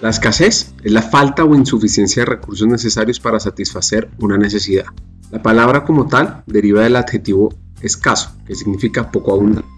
La 0.00 0.10
escasez 0.10 0.74
es 0.84 0.92
la 0.92 1.02
falta 1.02 1.44
o 1.44 1.56
insuficiencia 1.56 2.22
de 2.22 2.30
recursos 2.30 2.68
necesarios 2.68 3.18
para 3.18 3.40
satisfacer 3.40 4.08
una 4.20 4.38
necesidad. 4.38 4.84
La 5.32 5.42
palabra 5.42 5.84
como 5.84 6.06
tal 6.06 6.44
deriva 6.46 6.84
del 6.84 6.94
adjetivo 6.94 7.52
escaso, 7.82 8.30
que 8.46 8.54
significa 8.54 9.10
poco 9.10 9.32
abundante. 9.32 9.68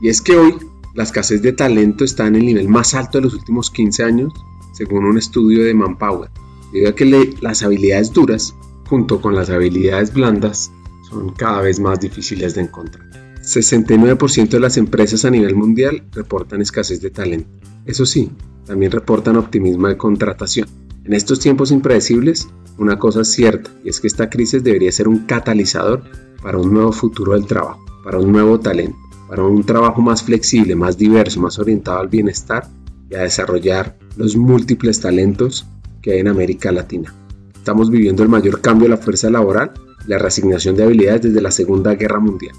Y 0.00 0.08
es 0.08 0.22
que 0.22 0.38
hoy 0.38 0.56
la 0.94 1.02
escasez 1.02 1.42
de 1.42 1.52
talento 1.52 2.04
está 2.04 2.26
en 2.26 2.36
el 2.36 2.46
nivel 2.46 2.68
más 2.68 2.94
alto 2.94 3.18
de 3.18 3.24
los 3.24 3.34
últimos 3.34 3.70
15 3.70 4.02
años, 4.02 4.32
según 4.72 5.04
un 5.04 5.18
estudio 5.18 5.62
de 5.62 5.74
Manpower, 5.74 6.30
debido 6.72 6.94
que 6.94 7.36
las 7.42 7.62
habilidades 7.62 8.14
duras, 8.14 8.54
junto 8.88 9.20
con 9.20 9.34
las 9.34 9.50
habilidades 9.50 10.10
blandas, 10.14 10.72
son 11.10 11.34
cada 11.34 11.60
vez 11.60 11.80
más 11.80 12.00
difíciles 12.00 12.54
de 12.54 12.62
encontrar. 12.62 13.04
69% 13.42 14.48
de 14.48 14.60
las 14.60 14.78
empresas 14.78 15.26
a 15.26 15.30
nivel 15.30 15.54
mundial 15.54 16.02
reportan 16.12 16.62
escasez 16.62 17.02
de 17.02 17.10
talento. 17.10 17.50
Eso 17.84 18.06
sí, 18.06 18.32
también 18.66 18.92
reportan 18.92 19.36
optimismo 19.36 19.88
de 19.88 19.96
contratación. 19.96 20.68
En 21.04 21.12
estos 21.12 21.38
tiempos 21.38 21.70
impredecibles, 21.70 22.48
una 22.78 22.98
cosa 22.98 23.22
es 23.22 23.32
cierta, 23.32 23.70
y 23.84 23.88
es 23.88 24.00
que 24.00 24.08
esta 24.08 24.28
crisis 24.28 24.62
debería 24.62 24.92
ser 24.92 25.08
un 25.08 25.20
catalizador 25.20 26.02
para 26.42 26.58
un 26.58 26.72
nuevo 26.72 26.92
futuro 26.92 27.32
del 27.32 27.46
trabajo, 27.46 27.84
para 28.04 28.18
un 28.18 28.32
nuevo 28.32 28.60
talento, 28.60 28.98
para 29.28 29.44
un 29.44 29.64
trabajo 29.64 30.02
más 30.02 30.22
flexible, 30.22 30.74
más 30.74 30.98
diverso, 30.98 31.40
más 31.40 31.58
orientado 31.58 32.00
al 32.00 32.08
bienestar 32.08 32.68
y 33.08 33.14
a 33.14 33.22
desarrollar 33.22 33.96
los 34.16 34.36
múltiples 34.36 35.00
talentos 35.00 35.66
que 36.02 36.12
hay 36.12 36.20
en 36.20 36.28
América 36.28 36.72
Latina. 36.72 37.14
Estamos 37.54 37.90
viviendo 37.90 38.22
el 38.22 38.28
mayor 38.28 38.60
cambio 38.60 38.88
de 38.88 38.96
la 38.96 39.02
fuerza 39.02 39.30
laboral 39.30 39.72
y 40.06 40.10
la 40.10 40.18
reasignación 40.18 40.76
de 40.76 40.84
habilidades 40.84 41.22
desde 41.22 41.40
la 41.40 41.50
Segunda 41.50 41.94
Guerra 41.94 42.20
Mundial. 42.20 42.54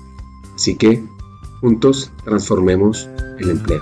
Así 0.56 0.76
que, 0.76 1.04
juntos, 1.62 2.12
transformemos 2.26 3.10
el 3.40 3.52
empleo. 3.52 3.82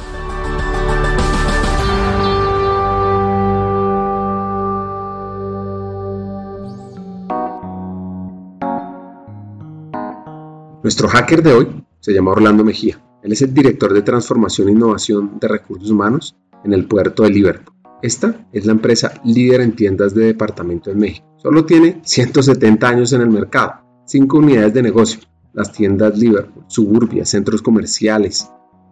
Nuestro 10.83 11.07
hacker 11.09 11.43
de 11.43 11.53
hoy 11.53 11.67
se 11.99 12.11
llama 12.11 12.31
Orlando 12.31 12.63
Mejía. 12.63 12.99
Él 13.21 13.31
es 13.33 13.43
el 13.43 13.53
director 13.53 13.93
de 13.93 14.01
transformación 14.01 14.67
e 14.67 14.71
innovación 14.71 15.37
de 15.39 15.47
recursos 15.47 15.91
humanos 15.91 16.35
en 16.63 16.73
el 16.73 16.87
puerto 16.87 17.21
de 17.21 17.29
Liverpool. 17.29 17.75
Esta 18.01 18.47
es 18.51 18.65
la 18.65 18.71
empresa 18.71 19.13
líder 19.23 19.61
en 19.61 19.75
tiendas 19.75 20.15
de 20.15 20.25
departamento 20.25 20.89
en 20.89 20.97
México. 20.97 21.27
Solo 21.37 21.65
tiene 21.65 22.01
170 22.03 22.89
años 22.89 23.13
en 23.13 23.21
el 23.21 23.29
mercado, 23.29 23.73
5 24.05 24.39
unidades 24.39 24.73
de 24.73 24.81
negocio, 24.81 25.21
las 25.53 25.71
tiendas 25.71 26.17
Liverpool, 26.17 26.65
Suburbia, 26.67 27.25
centros 27.25 27.61
comerciales, 27.61 28.49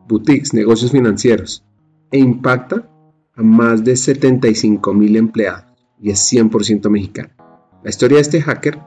boutiques, 0.08 0.54
negocios 0.54 0.92
financieros, 0.92 1.66
e 2.12 2.20
impacta 2.20 2.88
a 3.36 3.42
más 3.42 3.84
de 3.84 3.96
75 3.96 4.94
mil 4.94 5.16
empleados 5.16 5.74
y 6.00 6.12
es 6.12 6.20
100% 6.32 6.88
mexicano. 6.92 7.30
La 7.84 7.90
historia 7.90 8.18
de 8.18 8.22
este 8.22 8.42
hacker 8.44 8.78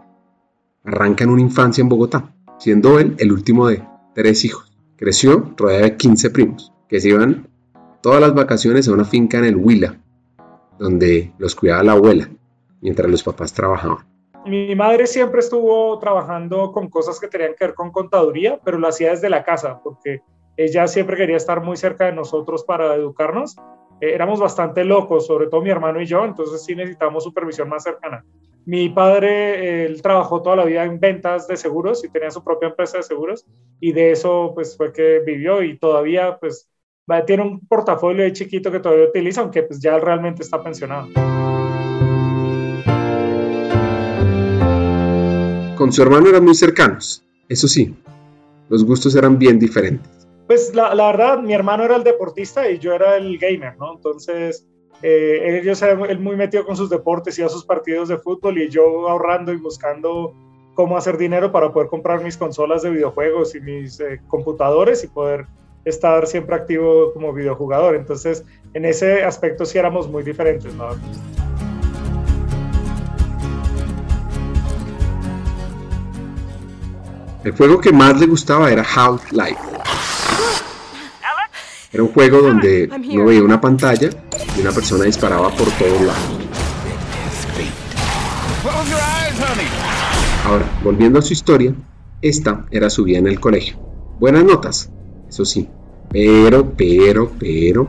arranca 0.84 1.24
en 1.24 1.30
una 1.30 1.42
infancia 1.42 1.82
en 1.82 1.88
Bogotá 1.88 2.32
siendo 2.62 3.00
él 3.00 3.16
el 3.18 3.32
último 3.32 3.66
de 3.66 3.82
tres 4.14 4.44
hijos. 4.44 4.72
Creció 4.96 5.52
rodeado 5.56 5.82
de 5.82 5.96
15 5.96 6.30
primos, 6.30 6.72
que 6.88 7.00
se 7.00 7.08
iban 7.08 7.48
todas 8.00 8.20
las 8.20 8.34
vacaciones 8.34 8.86
a 8.86 8.92
una 8.92 9.04
finca 9.04 9.38
en 9.38 9.46
el 9.46 9.56
Huila, 9.56 9.98
donde 10.78 11.32
los 11.38 11.56
cuidaba 11.56 11.82
la 11.82 11.92
abuela, 11.92 12.28
mientras 12.80 13.10
los 13.10 13.24
papás 13.24 13.52
trabajaban. 13.52 14.06
Mi 14.46 14.76
madre 14.76 15.08
siempre 15.08 15.40
estuvo 15.40 15.98
trabajando 15.98 16.70
con 16.70 16.88
cosas 16.88 17.18
que 17.18 17.26
tenían 17.26 17.54
que 17.58 17.66
ver 17.66 17.74
con 17.74 17.90
contaduría, 17.90 18.60
pero 18.64 18.78
lo 18.78 18.86
hacía 18.86 19.10
desde 19.10 19.28
la 19.28 19.42
casa, 19.42 19.80
porque 19.82 20.20
ella 20.56 20.86
siempre 20.86 21.16
quería 21.16 21.38
estar 21.38 21.64
muy 21.64 21.76
cerca 21.76 22.04
de 22.04 22.12
nosotros 22.12 22.62
para 22.62 22.94
educarnos. 22.94 23.56
Eh, 24.00 24.14
éramos 24.14 24.38
bastante 24.38 24.84
locos, 24.84 25.26
sobre 25.26 25.48
todo 25.48 25.62
mi 25.62 25.70
hermano 25.70 26.00
y 26.00 26.06
yo, 26.06 26.24
entonces 26.24 26.64
sí 26.64 26.76
necesitamos 26.76 27.24
supervisión 27.24 27.68
más 27.68 27.82
cercana. 27.82 28.24
Mi 28.64 28.88
padre, 28.90 29.86
él 29.86 30.00
trabajó 30.02 30.40
toda 30.40 30.54
la 30.54 30.64
vida 30.64 30.84
en 30.84 31.00
ventas 31.00 31.48
de 31.48 31.56
seguros 31.56 32.04
y 32.04 32.08
tenía 32.08 32.30
su 32.30 32.44
propia 32.44 32.68
empresa 32.68 32.98
de 32.98 33.02
seguros 33.02 33.44
y 33.80 33.92
de 33.92 34.12
eso 34.12 34.52
pues 34.54 34.76
fue 34.76 34.92
que 34.92 35.18
vivió 35.26 35.64
y 35.64 35.78
todavía 35.78 36.38
pues 36.38 36.68
tiene 37.26 37.42
un 37.42 37.66
portafolio 37.66 38.22
de 38.22 38.32
chiquito 38.32 38.70
que 38.70 38.78
todavía 38.78 39.06
utiliza, 39.06 39.40
aunque 39.40 39.64
pues 39.64 39.80
ya 39.80 39.98
realmente 39.98 40.42
está 40.42 40.62
pensionado. 40.62 41.08
Con 45.76 45.92
su 45.92 46.02
hermano 46.02 46.28
eran 46.28 46.44
muy 46.44 46.54
cercanos, 46.54 47.24
eso 47.48 47.66
sí, 47.66 47.96
los 48.68 48.84
gustos 48.84 49.16
eran 49.16 49.38
bien 49.38 49.58
diferentes. 49.58 50.08
Pues 50.46 50.72
la, 50.72 50.94
la 50.94 51.06
verdad, 51.06 51.40
mi 51.40 51.52
hermano 51.52 51.82
era 51.82 51.96
el 51.96 52.04
deportista 52.04 52.70
y 52.70 52.78
yo 52.78 52.92
era 52.92 53.16
el 53.16 53.38
gamer, 53.38 53.76
¿no? 53.76 53.94
Entonces 53.96 54.68
eh, 55.02 55.60
ellos 55.60 55.82
él 55.82 56.18
muy 56.20 56.36
metido 56.36 56.64
con 56.64 56.76
sus 56.76 56.88
deportes 56.88 57.38
y 57.38 57.42
a 57.42 57.48
sus 57.48 57.64
partidos 57.64 58.08
de 58.08 58.18
fútbol 58.18 58.58
y 58.58 58.68
yo 58.68 59.08
ahorrando 59.08 59.52
y 59.52 59.56
buscando 59.56 60.34
cómo 60.74 60.96
hacer 60.96 61.18
dinero 61.18 61.52
para 61.52 61.72
poder 61.72 61.88
comprar 61.88 62.22
mis 62.22 62.36
consolas 62.36 62.82
de 62.82 62.90
videojuegos 62.90 63.54
y 63.54 63.60
mis 63.60 64.00
eh, 64.00 64.20
computadores 64.28 65.04
y 65.04 65.08
poder 65.08 65.46
estar 65.84 66.26
siempre 66.26 66.54
activo 66.54 67.12
como 67.12 67.32
videojugador. 67.32 67.96
Entonces, 67.96 68.44
en 68.74 68.84
ese 68.84 69.24
aspecto 69.24 69.64
sí 69.64 69.78
éramos 69.78 70.08
muy 70.08 70.22
diferentes, 70.22 70.72
¿no? 70.74 70.90
El 77.44 77.50
juego 77.52 77.80
que 77.80 77.92
más 77.92 78.20
le 78.20 78.26
gustaba 78.26 78.70
era 78.70 78.84
Half-Life. 78.84 79.58
Era 81.92 82.04
un 82.04 82.08
juego 82.12 82.40
donde 82.40 82.88
uno 83.10 83.26
veía 83.26 83.42
una 83.42 83.60
pantalla 83.60 84.08
y 84.56 84.60
una 84.62 84.72
persona 84.72 85.04
disparaba 85.04 85.50
por 85.50 85.68
todos 85.72 86.00
lados. 86.00 86.38
Ahora, 90.46 90.64
volviendo 90.82 91.18
a 91.18 91.22
su 91.22 91.34
historia, 91.34 91.74
esta 92.22 92.64
era 92.70 92.88
su 92.88 93.04
vida 93.04 93.18
en 93.18 93.26
el 93.26 93.38
colegio. 93.38 93.76
Buenas 94.18 94.42
notas, 94.42 94.90
eso 95.28 95.44
sí, 95.44 95.68
pero, 96.10 96.72
pero, 96.76 97.30
pero... 97.38 97.88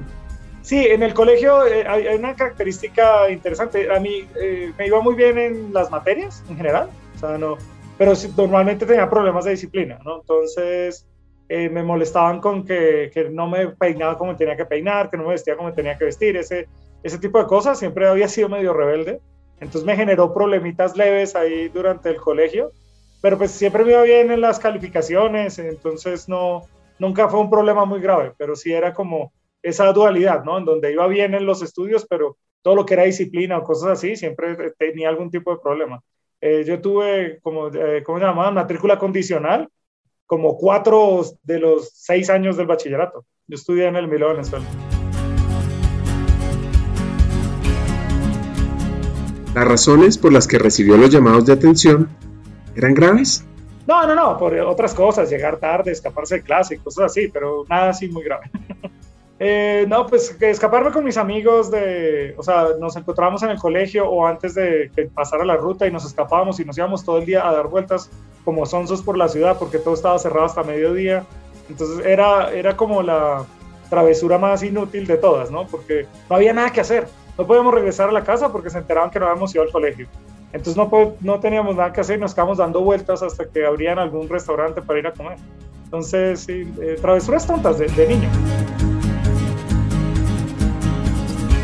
Sí, 0.62 0.80
en 0.80 1.02
el 1.02 1.14
colegio 1.14 1.66
eh, 1.66 1.86
hay 1.88 2.08
una 2.16 2.36
característica 2.36 3.30
interesante. 3.30 3.90
A 3.94 4.00
mí 4.00 4.26
eh, 4.42 4.74
me 4.78 4.88
iba 4.88 5.02
muy 5.02 5.16
bien 5.16 5.38
en 5.38 5.74
las 5.74 5.90
materias 5.92 6.44
en 6.50 6.58
general, 6.58 6.90
o 7.16 7.20
sea, 7.20 7.38
no, 7.38 7.58
pero 7.98 8.14
normalmente 8.36 8.86
tenía 8.86 9.10
problemas 9.10 9.46
de 9.46 9.52
disciplina, 9.52 10.00
¿no? 10.04 10.22
Entonces, 10.22 11.06
eh, 11.50 11.70
me 11.70 11.84
molestaban 11.84 12.40
con 12.40 12.66
que, 12.66 13.12
no 13.32 13.48
me 13.48 13.70
peinaba 13.70 14.18
como 14.18 14.36
tenía 14.36 14.58
que 14.58 14.66
peinar, 14.66 15.10
que 15.10 15.18
no 15.18 15.24
me 15.24 15.30
vestía 15.30 15.58
como 15.58 15.74
tenía 15.74 15.98
que 15.98 16.06
vestir, 16.06 16.38
ese, 16.38 16.68
ese 17.04 17.18
tipo 17.20 17.40
de 17.40 17.46
cosas. 17.46 17.80
Siempre 17.80 18.08
había 18.08 18.28
sido 18.28 18.50
medio 18.50 18.74
rebelde. 18.74 19.20
Entonces 19.60 19.86
me 19.86 19.96
generó 19.96 20.34
problemitas 20.34 20.98
leves 20.98 21.36
ahí 21.36 21.70
durante 21.70 22.10
el 22.10 22.18
colegio, 22.18 22.72
pero 23.22 23.38
pues 23.38 23.52
siempre 23.52 23.86
me 23.86 23.92
iba 23.92 24.02
bien 24.02 24.32
en 24.32 24.42
las 24.42 24.60
calificaciones, 24.60 25.58
entonces 25.58 26.28
no, 26.28 26.64
nunca 27.00 27.30
fue 27.30 27.40
un 27.40 27.50
problema 27.50 27.86
muy 27.86 28.02
grave, 28.02 28.34
pero 28.38 28.56
sí 28.56 28.74
era 28.74 28.94
como 28.94 29.32
esa 29.62 29.92
dualidad, 29.94 30.44
¿no? 30.44 30.58
En 30.58 30.66
donde 30.66 30.92
iba 30.92 31.08
bien 31.08 31.34
en 31.34 31.46
los 31.46 31.62
estudios, 31.62 32.06
pero 32.10 32.36
todo 32.62 32.76
lo 32.76 32.86
que 32.86 32.96
era 32.96 33.04
disciplina 33.04 33.58
o 33.58 33.64
cosas 33.64 33.92
así, 33.92 34.16
siempre 34.18 34.74
tenía 34.78 35.08
algún 35.08 35.32
tipo 35.32 35.52
de 35.52 35.62
problema. 35.62 36.02
Eh, 36.42 36.66
yo 36.66 36.82
tuve, 36.82 37.40
como, 37.42 37.68
eh, 37.68 38.04
¿cómo 38.04 38.20
se 38.20 38.26
llamaba? 38.26 38.52
Matrícula 38.52 39.00
condicional, 39.00 39.70
como 40.34 40.58
cuatro 40.58 41.24
de 41.44 41.60
los 41.60 41.92
seis 41.94 42.28
años 42.32 42.58
del 42.58 42.66
bachillerato. 42.66 43.24
Yo 43.46 43.54
estudié 43.54 43.86
en 43.86 43.96
el 43.96 44.08
Milo, 44.08 44.30
Venezuela. 44.30 44.66
¿Las 49.54 49.68
razones 49.68 50.18
por 50.18 50.34
las 50.34 50.48
que 50.48 50.58
recibió 50.58 50.98
los 50.98 51.12
llamados 51.12 51.46
de 51.46 51.54
atención 51.54 52.10
eran 52.76 52.96
graves? 52.96 53.46
No, 53.86 54.08
no, 54.08 54.16
no, 54.16 54.40
por 54.40 54.58
otras 54.58 54.96
cosas, 54.96 55.30
llegar 55.30 55.58
tarde, 55.58 55.92
escaparse 55.92 56.38
de 56.38 56.42
clase, 56.42 56.80
cosas 56.80 57.12
así, 57.12 57.28
pero 57.32 57.64
nada 57.70 57.90
así 57.92 58.08
muy 58.08 58.24
grave. 58.24 58.50
Eh, 59.40 59.86
no, 59.88 60.06
pues 60.06 60.36
escaparme 60.40 60.92
con 60.92 61.04
mis 61.04 61.18
amigos 61.18 61.72
de, 61.72 62.36
o 62.38 62.44
sea, 62.44 62.68
nos 62.80 62.96
encontrábamos 62.96 63.42
en 63.44 63.50
el 63.50 63.60
colegio 63.60 64.08
o 64.08 64.26
antes 64.26 64.54
de 64.54 64.92
que 64.96 65.06
pasara 65.06 65.44
la 65.44 65.58
ruta 65.58 65.88
y 65.88 65.92
nos 65.92 66.06
escapábamos 66.06 66.60
y 66.60 66.66
nos 66.66 66.78
íbamos 66.78 67.04
todo 67.04 67.18
el 67.18 67.26
día 67.26 67.48
a 67.48 67.52
dar 67.52 67.68
vueltas 67.68 68.10
como 68.46 68.66
sonsos 68.66 69.02
por 69.02 69.18
la 69.18 69.28
ciudad 69.28 69.58
porque 69.58 69.80
todo 69.80 69.96
estaba 69.96 70.20
cerrado 70.20 70.46
hasta 70.46 70.64
mediodía. 70.64 71.26
Entonces 71.70 72.06
era, 72.06 72.52
era 72.54 72.78
como 72.78 73.02
la 73.02 73.46
travesura 73.90 74.38
más 74.38 74.64
inútil 74.64 75.08
de 75.08 75.18
todas, 75.18 75.50
¿no? 75.50 75.66
Porque 75.68 76.06
no 76.30 76.36
había 76.36 76.54
nada 76.54 76.72
que 76.72 76.82
hacer. 76.82 77.08
No 77.38 77.48
podíamos 77.48 77.74
regresar 77.74 78.10
a 78.10 78.12
la 78.12 78.24
casa 78.24 78.52
porque 78.52 78.70
se 78.70 78.78
enteraban 78.78 79.10
que 79.10 79.20
no 79.20 79.28
habíamos 79.28 79.54
ido 79.56 79.64
al 79.64 79.72
colegio. 79.72 80.08
Entonces 80.52 80.78
no, 80.78 81.16
no 81.22 81.40
teníamos 81.40 81.76
nada 81.76 81.92
que 81.92 82.02
hacer 82.02 82.18
y 82.18 82.22
nos 82.22 82.36
quedamos 82.36 82.60
dando 82.60 82.82
vueltas 82.82 83.24
hasta 83.24 83.46
que 83.46 83.66
abrían 83.66 83.98
algún 83.98 84.30
restaurante 84.30 84.82
para 84.82 85.00
ir 85.00 85.08
a 85.08 85.12
comer. 85.12 85.38
Entonces, 85.86 86.42
sí, 86.42 86.72
eh, 86.82 86.98
travesuras 87.02 87.46
tontas 87.46 87.80
de, 87.80 87.88
de 87.88 88.08
niño. 88.08 88.30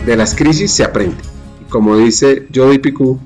De 0.10 0.18
las 0.18 0.34
crisis 0.34 0.72
se 0.72 0.84
aprende. 0.84 1.22
Y 1.62 1.66
como 1.66 1.96
dice 1.96 2.48
Jody 2.52 2.80
Picou, 2.80 3.20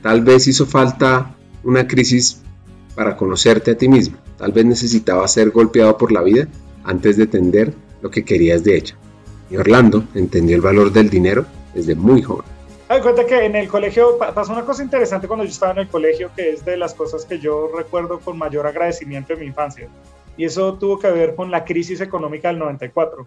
tal 0.00 0.20
vez 0.20 0.46
hizo 0.46 0.64
falta 0.64 1.34
una 1.64 1.88
crisis 1.88 2.40
para 2.94 3.16
conocerte 3.16 3.72
a 3.72 3.76
ti 3.76 3.88
mismo. 3.88 4.16
Tal 4.38 4.52
vez 4.52 4.64
necesitaba 4.64 5.26
ser 5.26 5.50
golpeado 5.50 5.98
por 5.98 6.12
la 6.12 6.22
vida 6.22 6.46
antes 6.84 7.16
de 7.16 7.24
entender 7.24 7.74
lo 8.00 8.12
que 8.12 8.24
querías 8.24 8.62
de 8.62 8.76
ella. 8.76 8.94
Y 9.50 9.56
Orlando 9.56 10.04
entendió 10.14 10.54
el 10.54 10.62
valor 10.62 10.92
del 10.92 11.10
dinero 11.10 11.46
desde 11.74 11.96
muy 11.96 12.22
joven. 12.22 12.46
Hay 12.86 13.00
cuenta 13.00 13.26
que 13.26 13.46
en 13.46 13.56
el 13.56 13.66
colegio 13.66 14.16
pasó 14.16 14.52
una 14.52 14.64
cosa 14.64 14.84
interesante 14.84 15.26
cuando 15.26 15.44
yo 15.44 15.50
estaba 15.50 15.72
en 15.72 15.78
el 15.78 15.88
colegio, 15.88 16.30
que 16.36 16.50
es 16.50 16.64
de 16.64 16.76
las 16.76 16.94
cosas 16.94 17.24
que 17.24 17.40
yo 17.40 17.72
recuerdo 17.76 18.20
con 18.20 18.38
mayor 18.38 18.68
agradecimiento 18.68 19.32
en 19.32 19.40
mi 19.40 19.46
infancia. 19.46 19.88
Y 20.36 20.44
eso 20.44 20.74
tuvo 20.74 20.96
que 20.96 21.10
ver 21.10 21.34
con 21.34 21.50
la 21.50 21.64
crisis 21.64 22.00
económica 22.00 22.46
del 22.46 22.60
94. 22.60 23.26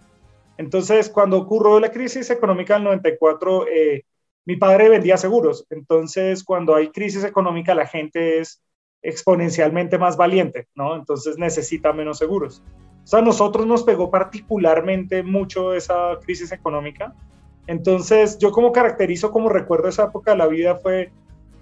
Entonces, 0.56 1.08
cuando 1.08 1.38
ocurrió 1.38 1.80
la 1.80 1.90
crisis 1.90 2.30
económica 2.30 2.74
del 2.74 2.84
94, 2.84 3.66
eh, 3.68 4.04
mi 4.46 4.56
padre 4.56 4.88
vendía 4.88 5.16
seguros. 5.16 5.66
Entonces, 5.70 6.44
cuando 6.44 6.74
hay 6.74 6.88
crisis 6.88 7.24
económica, 7.24 7.74
la 7.74 7.86
gente 7.86 8.38
es 8.38 8.62
exponencialmente 9.02 9.98
más 9.98 10.16
valiente, 10.16 10.68
¿no? 10.74 10.96
Entonces 10.96 11.38
necesita 11.38 11.92
menos 11.92 12.18
seguros. 12.18 12.62
O 13.04 13.06
sea, 13.06 13.18
a 13.18 13.22
nosotros 13.22 13.66
nos 13.66 13.82
pegó 13.82 14.10
particularmente 14.10 15.22
mucho 15.22 15.74
esa 15.74 16.18
crisis 16.24 16.52
económica. 16.52 17.14
Entonces, 17.66 18.38
yo 18.38 18.50
como 18.50 18.72
caracterizo, 18.72 19.30
como 19.30 19.50
recuerdo 19.50 19.88
esa 19.88 20.04
época 20.04 20.32
de 20.32 20.38
la 20.38 20.46
vida 20.46 20.76
fue, 20.76 21.12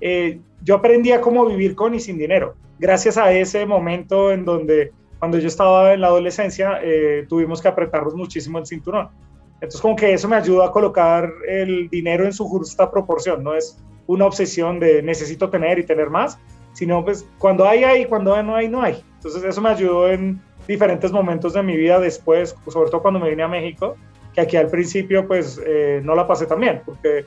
eh, 0.00 0.41
yo 0.62 0.77
aprendí 0.77 1.12
a 1.12 1.21
cómo 1.21 1.44
vivir 1.47 1.75
con 1.75 1.94
y 1.94 2.00
sin 2.00 2.17
dinero. 2.17 2.55
Gracias 2.79 3.19
a 3.19 3.33
ese 3.33 3.67
momento 3.67 4.33
en 4.33 4.44
donde, 4.44 4.93
cuando 5.22 5.38
yo 5.38 5.46
estaba 5.46 5.92
en 5.92 6.00
la 6.00 6.08
adolescencia, 6.08 6.80
eh, 6.82 7.26
tuvimos 7.28 7.62
que 7.62 7.69
apretarnos 7.69 8.16
muchísimo 8.16 8.58
el 8.58 8.66
cinturón. 8.66 9.08
Entonces, 9.54 9.80
como 9.80 9.94
que 9.94 10.12
eso 10.12 10.26
me 10.26 10.34
ayuda 10.34 10.66
a 10.66 10.72
colocar 10.72 11.30
el 11.46 11.88
dinero 11.88 12.24
en 12.24 12.32
su 12.32 12.44
justa 12.48 12.90
proporción. 12.90 13.44
No 13.44 13.54
es 13.54 13.78
una 14.08 14.26
obsesión 14.26 14.80
de 14.80 15.00
necesito 15.00 15.48
tener 15.48 15.78
y 15.78 15.86
tener 15.86 16.10
más, 16.10 16.40
sino 16.72 17.04
pues 17.04 17.24
cuando 17.38 17.69
hay, 17.69 17.84
hay, 17.84 18.06
cuando 18.06 18.42
no 18.42 18.56
hay, 18.56 18.66
no 18.69 18.82
hay. 18.82 19.00
Entonces 19.14 19.44
eso 19.44 19.60
me 19.60 19.69
ayudó 19.69 20.10
en 20.10 20.42
diferentes 20.66 21.12
momentos 21.12 21.52
de 21.52 21.62
mi 21.62 21.76
vida 21.76 22.00
después, 22.00 22.56
sobre 22.66 22.90
todo 22.90 23.00
cuando 23.00 23.20
me 23.20 23.30
vine 23.30 23.44
a 23.44 23.48
México, 23.48 23.94
que 24.34 24.40
aquí 24.40 24.56
al 24.56 24.70
principio 24.70 25.28
pues 25.28 25.60
eh, 25.64 26.00
no 26.02 26.16
la 26.16 26.26
pasé 26.26 26.46
tan 26.46 26.58
bien, 26.58 26.82
porque 26.84 27.26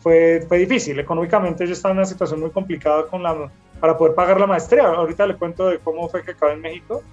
fue, 0.00 0.44
fue 0.48 0.58
difícil. 0.58 0.98
Económicamente 0.98 1.64
yo 1.64 1.74
estaba 1.74 1.92
en 1.92 1.98
una 1.98 2.06
situación 2.06 2.40
muy 2.40 2.50
complicada 2.50 3.06
con 3.06 3.22
la, 3.22 3.48
para 3.78 3.96
poder 3.96 4.16
pagar 4.16 4.40
la 4.40 4.48
maestría. 4.48 4.88
Ahorita 4.88 5.28
le 5.28 5.36
cuento 5.36 5.68
de 5.68 5.78
cómo 5.78 6.08
fue 6.08 6.24
que 6.24 6.32
acabé 6.32 6.54
en 6.54 6.60
México. 6.60 7.04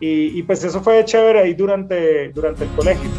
Y, 0.00 0.38
y 0.38 0.42
pues 0.42 0.64
eso 0.64 0.82
fue 0.82 1.04
chévere 1.04 1.40
ahí 1.40 1.54
durante, 1.54 2.30
durante 2.32 2.64
el 2.64 2.70
colegio. 2.70 3.10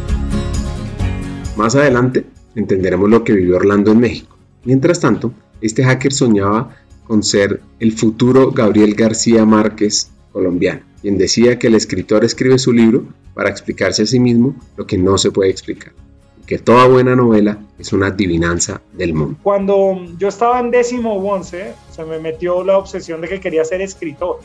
Más 1.56 1.76
adelante 1.76 2.24
entenderemos 2.54 3.08
lo 3.08 3.24
que 3.24 3.32
vivió 3.32 3.56
Orlando 3.56 3.92
en 3.92 4.00
México. 4.00 4.36
Mientras 4.64 5.00
tanto, 5.00 5.32
este 5.60 5.84
hacker 5.84 6.12
soñaba 6.12 6.76
con 7.04 7.22
ser 7.22 7.60
el 7.78 7.92
futuro 7.92 8.50
Gabriel 8.52 8.94
García 8.94 9.44
Márquez 9.44 10.10
colombiano, 10.32 10.80
quien 11.02 11.18
decía 11.18 11.58
que 11.58 11.66
el 11.66 11.74
escritor 11.74 12.24
escribe 12.24 12.58
su 12.58 12.72
libro 12.72 13.04
para 13.34 13.50
explicarse 13.50 14.02
a 14.02 14.06
sí 14.06 14.18
mismo 14.18 14.56
lo 14.76 14.86
que 14.86 14.98
no 14.98 15.18
se 15.18 15.30
puede 15.30 15.50
explicar, 15.50 15.92
y 16.40 16.46
que 16.46 16.58
toda 16.58 16.86
buena 16.86 17.14
novela 17.14 17.58
es 17.78 17.92
una 17.92 18.08
adivinanza 18.08 18.80
del 18.92 19.14
mundo. 19.14 19.38
Cuando 19.42 20.04
yo 20.18 20.28
estaba 20.28 20.60
en 20.60 20.70
décimo 20.70 21.14
o 21.14 21.34
once, 21.34 21.74
se 21.90 22.04
me 22.04 22.18
metió 22.18 22.64
la 22.64 22.78
obsesión 22.78 23.20
de 23.20 23.28
que 23.28 23.40
quería 23.40 23.64
ser 23.64 23.82
escritor. 23.82 24.40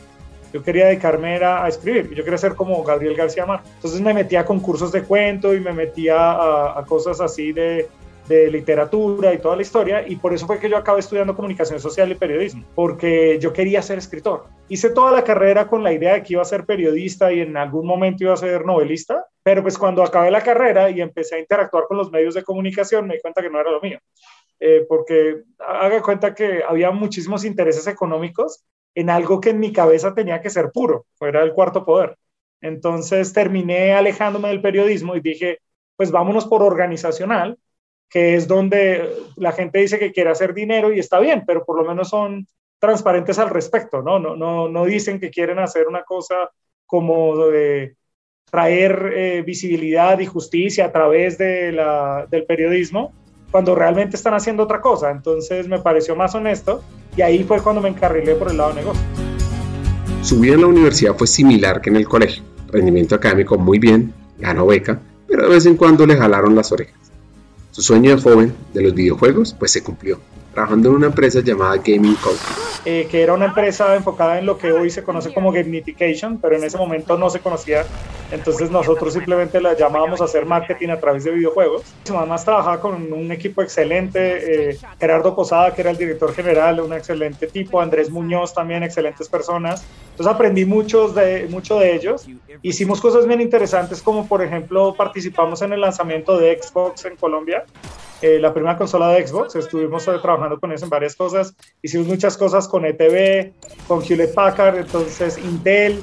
Yo 0.52 0.62
quería 0.62 0.86
dedicarme 0.86 1.36
a, 1.36 1.68
escribir, 1.68 2.10
yo 2.14 2.24
quería 2.24 2.38
ser 2.38 2.54
como 2.54 2.82
Gabriel 2.82 3.14
García 3.14 3.46
Márquez. 3.46 3.70
Entonces 3.74 4.00
me 4.00 4.14
metía 4.14 4.40
a 4.40 4.44
concursos 4.44 4.92
de 4.92 5.02
cuento 5.02 5.54
y 5.54 5.60
me 5.60 5.72
metía 5.72 6.16
a 6.78 6.84
cosas 6.86 7.20
así 7.20 7.52
de, 7.52 7.88
de 8.28 8.50
literatura 8.50 9.32
y 9.32 9.38
toda 9.38 9.56
la 9.56 9.62
historia, 9.62 10.06
y 10.06 10.16
por 10.16 10.34
eso 10.34 10.46
fue 10.46 10.58
que 10.58 10.68
yo 10.68 10.76
acabé 10.76 11.00
estudiando 11.00 11.34
comunicación 11.34 11.80
social 11.80 12.12
y 12.12 12.14
periodismo, 12.14 12.64
porque 12.74 13.38
yo 13.40 13.52
quería 13.52 13.80
ser 13.82 13.98
escritor. 13.98 14.44
Hice 14.68 14.90
toda 14.90 15.10
la 15.10 15.24
carrera 15.24 15.66
con 15.66 15.82
la 15.82 15.92
idea 15.92 16.14
de 16.14 16.22
que 16.22 16.34
iba 16.34 16.42
a 16.42 16.44
ser 16.44 16.66
periodista 16.66 17.32
y 17.32 17.40
en 17.40 17.56
algún 17.56 17.86
momento 17.86 18.24
iba 18.24 18.34
a 18.34 18.36
ser 18.36 18.64
novelista, 18.66 19.24
pero 19.42 19.62
pues 19.62 19.78
cuando 19.78 20.02
acabé 20.02 20.30
la 20.30 20.42
carrera 20.42 20.90
y 20.90 21.00
empecé 21.00 21.36
a 21.36 21.40
interactuar 21.40 21.84
con 21.88 21.96
los 21.96 22.10
medios 22.12 22.34
de 22.34 22.44
comunicación, 22.44 23.06
me 23.06 23.14
di 23.14 23.20
cuenta 23.20 23.40
que 23.40 23.50
no 23.50 23.60
era 23.60 23.70
lo 23.70 23.80
mío, 23.80 23.98
eh, 24.60 24.84
porque 24.86 25.42
haga 25.58 26.02
cuenta 26.02 26.34
que 26.34 26.62
había 26.68 26.90
muchísimos 26.90 27.44
intereses 27.44 27.86
económicos 27.86 28.64
en 28.98 29.10
algo 29.10 29.40
que 29.40 29.50
en 29.50 29.60
mi 29.60 29.72
cabeza 29.72 30.12
tenía 30.12 30.40
que 30.40 30.50
ser 30.50 30.72
puro, 30.72 31.06
fuera 31.14 31.44
el 31.44 31.52
cuarto 31.52 31.84
poder. 31.84 32.16
Entonces 32.60 33.32
terminé 33.32 33.92
alejándome 33.92 34.48
del 34.48 34.60
periodismo 34.60 35.14
y 35.14 35.20
dije, 35.20 35.60
pues 35.94 36.10
vámonos 36.10 36.46
por 36.46 36.64
organizacional, 36.64 37.56
que 38.10 38.34
es 38.34 38.48
donde 38.48 39.08
la 39.36 39.52
gente 39.52 39.78
dice 39.78 40.00
que 40.00 40.10
quiere 40.10 40.30
hacer 40.30 40.52
dinero 40.52 40.92
y 40.92 40.98
está 40.98 41.20
bien, 41.20 41.44
pero 41.46 41.64
por 41.64 41.80
lo 41.80 41.88
menos 41.88 42.08
son 42.08 42.48
transparentes 42.80 43.38
al 43.38 43.50
respecto, 43.50 44.02
¿no? 44.02 44.18
No, 44.18 44.34
no, 44.34 44.68
no 44.68 44.84
dicen 44.84 45.20
que 45.20 45.30
quieren 45.30 45.60
hacer 45.60 45.86
una 45.86 46.02
cosa 46.02 46.50
como 46.84 47.46
de 47.46 47.94
traer 48.50 49.12
eh, 49.14 49.42
visibilidad 49.42 50.18
y 50.18 50.26
justicia 50.26 50.86
a 50.86 50.92
través 50.92 51.38
del 51.38 52.44
periodismo, 52.48 53.12
cuando 53.52 53.76
realmente 53.76 54.16
están 54.16 54.34
haciendo 54.34 54.64
otra 54.64 54.80
cosa. 54.80 55.12
Entonces 55.12 55.68
me 55.68 55.78
pareció 55.78 56.16
más 56.16 56.34
honesto 56.34 56.82
y 57.18 57.22
ahí 57.22 57.42
fue 57.42 57.60
cuando 57.60 57.82
me 57.82 57.88
encarrilé 57.88 58.36
por 58.36 58.48
el 58.48 58.56
lado 58.56 58.70
de 58.70 58.76
negocio. 58.76 59.02
Su 60.22 60.38
vida 60.38 60.54
en 60.54 60.60
la 60.60 60.68
universidad 60.68 61.16
fue 61.16 61.26
similar 61.26 61.80
que 61.80 61.90
en 61.90 61.96
el 61.96 62.06
colegio. 62.06 62.44
Rendimiento 62.68 63.16
académico 63.16 63.58
muy 63.58 63.80
bien, 63.80 64.14
ganó 64.38 64.66
beca, 64.66 65.00
pero 65.26 65.42
de 65.42 65.48
vez 65.48 65.66
en 65.66 65.76
cuando 65.76 66.06
le 66.06 66.16
jalaron 66.16 66.54
las 66.54 66.70
orejas. 66.70 66.94
Su 67.72 67.82
sueño 67.82 68.14
de 68.14 68.22
joven 68.22 68.54
de 68.72 68.82
los 68.82 68.94
videojuegos 68.94 69.52
pues 69.58 69.72
se 69.72 69.82
cumplió, 69.82 70.20
trabajando 70.54 70.90
en 70.90 70.94
una 70.94 71.06
empresa 71.08 71.40
llamada 71.40 71.76
Gaming 71.78 72.14
Code. 72.14 72.36
Eh, 72.84 73.08
que 73.10 73.20
era 73.20 73.34
una 73.34 73.46
empresa 73.46 73.96
enfocada 73.96 74.38
en 74.38 74.46
lo 74.46 74.56
que 74.56 74.70
hoy 74.70 74.88
se 74.88 75.02
conoce 75.02 75.34
como 75.34 75.50
gamification, 75.50 76.38
pero 76.38 76.54
en 76.54 76.62
ese 76.62 76.78
momento 76.78 77.18
no 77.18 77.30
se 77.30 77.40
conocía 77.40 77.84
entonces 78.30 78.70
nosotros 78.70 79.14
simplemente 79.14 79.60
la 79.60 79.74
llamábamos 79.74 80.20
a 80.20 80.24
hacer 80.24 80.44
marketing 80.44 80.88
a 80.88 81.00
través 81.00 81.24
de 81.24 81.30
videojuegos. 81.30 81.82
Además 82.14 82.44
trabajaba 82.44 82.80
con 82.80 83.12
un 83.12 83.32
equipo 83.32 83.62
excelente, 83.62 84.70
eh, 84.70 84.78
Gerardo 85.00 85.34
Posada, 85.34 85.74
que 85.74 85.80
era 85.80 85.90
el 85.90 85.96
director 85.96 86.34
general, 86.34 86.80
un 86.80 86.92
excelente 86.92 87.46
tipo, 87.46 87.80
Andrés 87.80 88.10
Muñoz 88.10 88.52
también, 88.52 88.82
excelentes 88.82 89.28
personas. 89.28 89.84
Entonces 90.10 90.34
aprendí 90.34 90.64
muchos 90.64 91.14
de, 91.14 91.46
mucho 91.48 91.78
de 91.78 91.94
ellos. 91.94 92.26
Hicimos 92.62 93.00
cosas 93.00 93.26
bien 93.26 93.40
interesantes 93.40 94.02
como 94.02 94.26
por 94.26 94.42
ejemplo 94.42 94.94
participamos 94.94 95.62
en 95.62 95.72
el 95.72 95.80
lanzamiento 95.80 96.36
de 96.36 96.60
Xbox 96.60 97.04
en 97.06 97.16
Colombia. 97.16 97.64
Eh, 98.20 98.40
la 98.40 98.52
primera 98.52 98.76
consola 98.76 99.10
de 99.10 99.24
Xbox, 99.24 99.54
estuvimos 99.54 100.04
trabajando 100.04 100.58
con 100.58 100.72
eso 100.72 100.84
en 100.84 100.90
varias 100.90 101.14
cosas, 101.14 101.54
hicimos 101.82 102.08
muchas 102.08 102.36
cosas 102.36 102.66
con 102.66 102.84
ETV, 102.84 103.52
con 103.86 104.02
Hewlett 104.02 104.34
Packard, 104.34 104.78
entonces 104.78 105.38
Intel, 105.38 106.02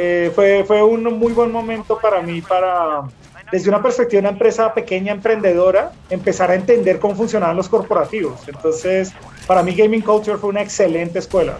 eh, 0.00 0.30
fue, 0.32 0.62
fue 0.64 0.80
un 0.80 1.02
muy 1.18 1.32
buen 1.32 1.50
momento 1.50 1.98
para 2.00 2.22
mí 2.22 2.40
para, 2.40 3.02
desde 3.50 3.68
una 3.68 3.82
perspectiva 3.82 4.22
de 4.22 4.28
una 4.28 4.32
empresa 4.34 4.72
pequeña, 4.72 5.10
emprendedora, 5.10 5.90
empezar 6.08 6.52
a 6.52 6.54
entender 6.54 7.00
cómo 7.00 7.16
funcionaban 7.16 7.56
los 7.56 7.68
corporativos. 7.68 8.46
Entonces, 8.46 9.12
para 9.48 9.60
mí 9.64 9.74
Gaming 9.74 10.02
Culture 10.02 10.38
fue 10.38 10.50
una 10.50 10.62
excelente 10.62 11.18
escuela, 11.18 11.58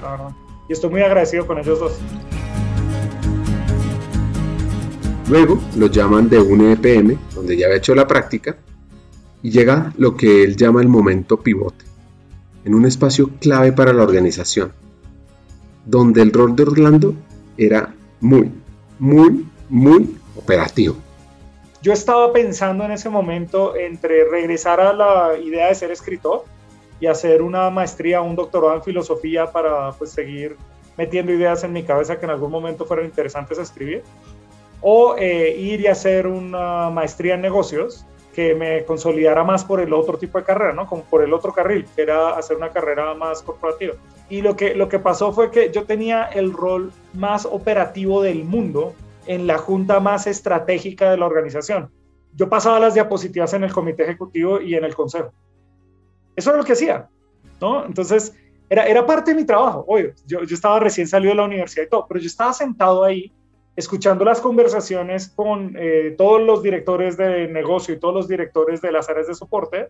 y 0.69 0.73
estoy 0.73 0.89
muy 0.89 1.03
agradecido 1.03 1.49
con 1.49 1.59
ellos 1.59 1.81
dos. 1.81 1.99
Luego 5.29 5.59
lo 5.77 5.89
llaman 5.89 6.29
de 6.29 6.39
un 6.39 6.71
EPM, 6.71 7.19
donde 7.35 7.57
ya 7.57 7.67
había 7.67 7.79
hecho 7.79 7.93
la 7.97 8.07
práctica, 8.07 8.57
y 9.43 9.51
llega 9.51 9.93
lo 9.97 10.17
que 10.17 10.45
él 10.45 10.57
llama 10.57 10.81
el 10.81 10.89
momento 10.89 11.41
pivote, 11.41 11.85
en 12.65 12.73
un 12.77 12.87
espacio 12.87 13.31
clave 13.41 13.73
para 13.73 13.93
la 13.93 14.05
organización, 14.05 14.73
donde 15.85 16.23
el 16.23 16.33
rol 16.33 16.55
de 16.55 16.63
Orlando 16.63 17.15
era 17.57 17.95
muy, 18.21 18.53
muy, 18.99 19.47
muy 19.69 20.19
operativo. 20.37 20.97
Yo 21.83 21.93
estaba 21.93 22.33
pensando 22.33 22.85
en 22.85 22.93
ese 22.93 23.09
momento 23.09 23.77
entre 23.77 24.25
regresar 24.25 24.81
a 24.81 24.93
la 24.93 25.39
idea 25.39 25.69
de 25.69 25.75
ser 25.75 25.91
escritor 25.91 26.45
y 27.01 27.07
hacer 27.07 27.43
una 27.43 27.71
maestría, 27.71 28.21
un 28.21 28.35
doctorado 28.35 28.75
en 28.75 28.83
filosofía 28.83 29.51
para 29.53 29.93
pues, 29.93 30.11
seguir 30.11 30.57
metiendo 30.97 31.33
ideas 31.33 31.63
en 31.63 31.73
mi 31.73 31.85
cabeza 31.85 32.19
que 32.19 32.25
en 32.25 32.33
algún 32.33 32.51
momento 32.51 32.85
fueran 32.85 33.07
interesantes 33.07 33.59
a 33.59 33.63
escribir, 33.63 34.03
o 34.81 35.15
eh, 35.17 35.57
ir 35.57 35.81
y 35.81 35.87
hacer 35.87 36.27
una 36.27 36.91
maestría 36.91 37.35
en 37.35 37.41
negocios 37.41 38.05
que 38.33 38.55
me 38.55 38.85
consolidara 38.85 39.43
más 39.45 39.65
por 39.65 39.81
el 39.81 39.93
otro 39.93 40.19
tipo 40.19 40.39
de 40.39 40.45
carrera, 40.45 40.73
¿no? 40.73 40.87
Como 40.87 41.03
por 41.03 41.23
el 41.23 41.33
otro 41.33 41.53
carril, 41.53 41.87
que 41.95 42.03
era 42.03 42.37
hacer 42.37 42.57
una 42.57 42.71
carrera 42.71 43.15
más 43.15 43.43
corporativa. 43.43 43.95
Y 44.29 44.43
lo 44.43 44.57
que, 44.57 44.75
lo 44.75 44.89
que 44.89 44.99
pasó 44.99 45.33
fue 45.33 45.51
que 45.51 45.71
yo 45.73 45.85
tenía 45.85 46.25
el 46.25 46.53
rol 46.53 46.93
más 47.15 47.47
operativo 47.47 48.23
del 48.23 48.45
mundo 48.45 48.95
en 49.27 49.47
la 49.47 49.59
junta 49.59 50.01
más 50.01 50.27
estratégica 50.27 51.11
de 51.11 51.17
la 51.17 51.27
organización. 51.27 51.91
Yo 52.35 52.49
pasaba 52.49 52.79
las 52.79 52.95
diapositivas 52.95 53.53
en 53.55 53.65
el 53.65 53.73
comité 53.73 54.05
ejecutivo 54.05 54.61
y 54.61 54.75
en 54.75 54.85
el 54.85 54.95
consejo. 54.95 55.33
Eso 56.37 56.51
era 56.51 56.59
lo 56.59 56.65
que 56.65 56.73
hacía, 56.73 57.09
¿no? 57.61 57.85
Entonces, 57.85 58.35
era, 58.71 58.87
era 58.87 59.05
parte 59.05 59.33
de 59.33 59.37
mi 59.37 59.45
trabajo, 59.45 59.85
obvio. 59.89 60.13
Yo, 60.27 60.45
yo 60.45 60.55
estaba 60.55 60.79
recién 60.79 61.09
salido 61.09 61.31
de 61.31 61.37
la 61.37 61.45
universidad 61.45 61.85
y 61.85 61.89
todo, 61.89 62.07
pero 62.07 62.21
yo 62.21 62.27
estaba 62.27 62.53
sentado 62.53 63.03
ahí 63.03 63.33
escuchando 63.79 64.25
las 64.25 64.41
conversaciones 64.41 65.29
con 65.29 65.77
eh, 65.79 66.13
todos 66.19 66.43
los 66.43 66.65
directores 66.65 67.17
de 67.17 67.47
negocio 67.47 67.95
y 67.95 68.01
todos 68.01 68.13
los 68.13 68.27
directores 68.27 68.83
de 68.83 68.91
las 68.91 69.09
áreas 69.09 69.29
de 69.29 69.37
soporte 69.37 69.87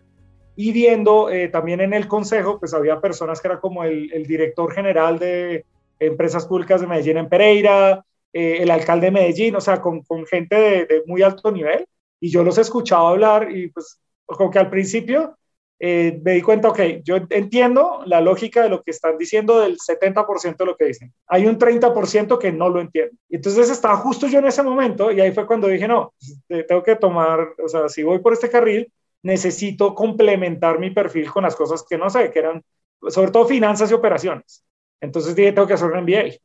y 0.55 0.71
viendo 0.71 1.31
eh, 1.31 1.47
también 1.47 1.81
en 1.81 1.95
el 1.95 2.07
consejo, 2.07 2.59
pues 2.59 2.75
había 2.75 3.01
personas 3.01 3.41
que 3.41 3.47
era 3.47 3.59
como 3.59 3.83
el, 3.83 4.27
director 4.27 4.71
general 4.71 5.17
de 5.17 5.65
empresas 5.99 6.45
públicas 6.45 6.81
de 6.81 6.85
Medellín 6.85 7.17
en 7.17 7.29
Pereira, 7.29 8.05
eh, 8.31 8.57
el 8.59 8.69
alcalde 8.69 9.07
de 9.07 9.11
Medellín, 9.11 9.55
o 9.55 9.61
sea, 9.61 9.81
con, 9.81 10.03
con 10.03 10.23
gente 10.27 10.55
de, 10.55 10.85
de, 10.85 11.03
muy 11.07 11.23
alto 11.23 11.51
nivel. 11.51 11.87
Y 12.19 12.29
yo 12.29 12.43
los 12.43 12.59
escuchaba 12.59 13.09
hablar 13.09 13.49
y 13.51 13.69
pues 13.69 13.99
como 14.27 14.51
que 14.51 14.59
al 14.59 14.69
principio 14.69 15.35
eh, 15.81 16.19
me 16.23 16.33
di 16.33 16.41
cuenta, 16.41 16.67
ok, 16.69 16.79
yo 17.03 17.15
entiendo 17.29 18.01
la 18.05 18.19
lógica 18.19 18.63
de 18.63 18.69
lo 18.69 18.83
que 18.83 18.91
están 18.91 19.17
diciendo 19.17 19.61
del 19.61 19.77
70% 19.77 20.57
de 20.57 20.65
lo 20.65 20.75
que 20.75 20.85
dicen. 20.85 21.13
Hay 21.27 21.45
un 21.45 21.57
30% 21.57 22.37
que 22.37 22.51
no 22.51 22.69
lo 22.69 22.81
entiendo. 22.81 23.15
Entonces 23.29 23.69
estaba 23.69 23.95
justo 23.95 24.27
yo 24.27 24.39
en 24.39 24.47
ese 24.47 24.61
momento 24.61 25.09
y 25.09 25.21
ahí 25.21 25.31
fue 25.31 25.47
cuando 25.47 25.67
dije, 25.67 25.87
no, 25.87 26.13
tengo 26.47 26.83
que 26.83 26.97
tomar, 26.97 27.53
o 27.63 27.69
sea, 27.69 27.87
si 27.87 28.03
voy 28.03 28.19
por 28.19 28.33
este 28.33 28.49
carril, 28.49 28.91
necesito 29.23 29.95
complementar 29.95 30.79
mi 30.79 30.91
perfil 30.91 31.31
con 31.31 31.43
las 31.43 31.55
cosas 31.55 31.85
que 31.87 31.97
no 31.97 32.09
sé, 32.09 32.29
que 32.31 32.39
eran 32.39 32.61
sobre 33.07 33.31
todo 33.31 33.45
finanzas 33.45 33.89
y 33.89 33.93
operaciones. 33.93 34.65
Entonces 34.99 35.33
dije, 35.33 35.53
tengo 35.53 35.67
que 35.67 35.75
hacer 35.75 35.89
un 35.89 36.03
MBA. 36.03 36.35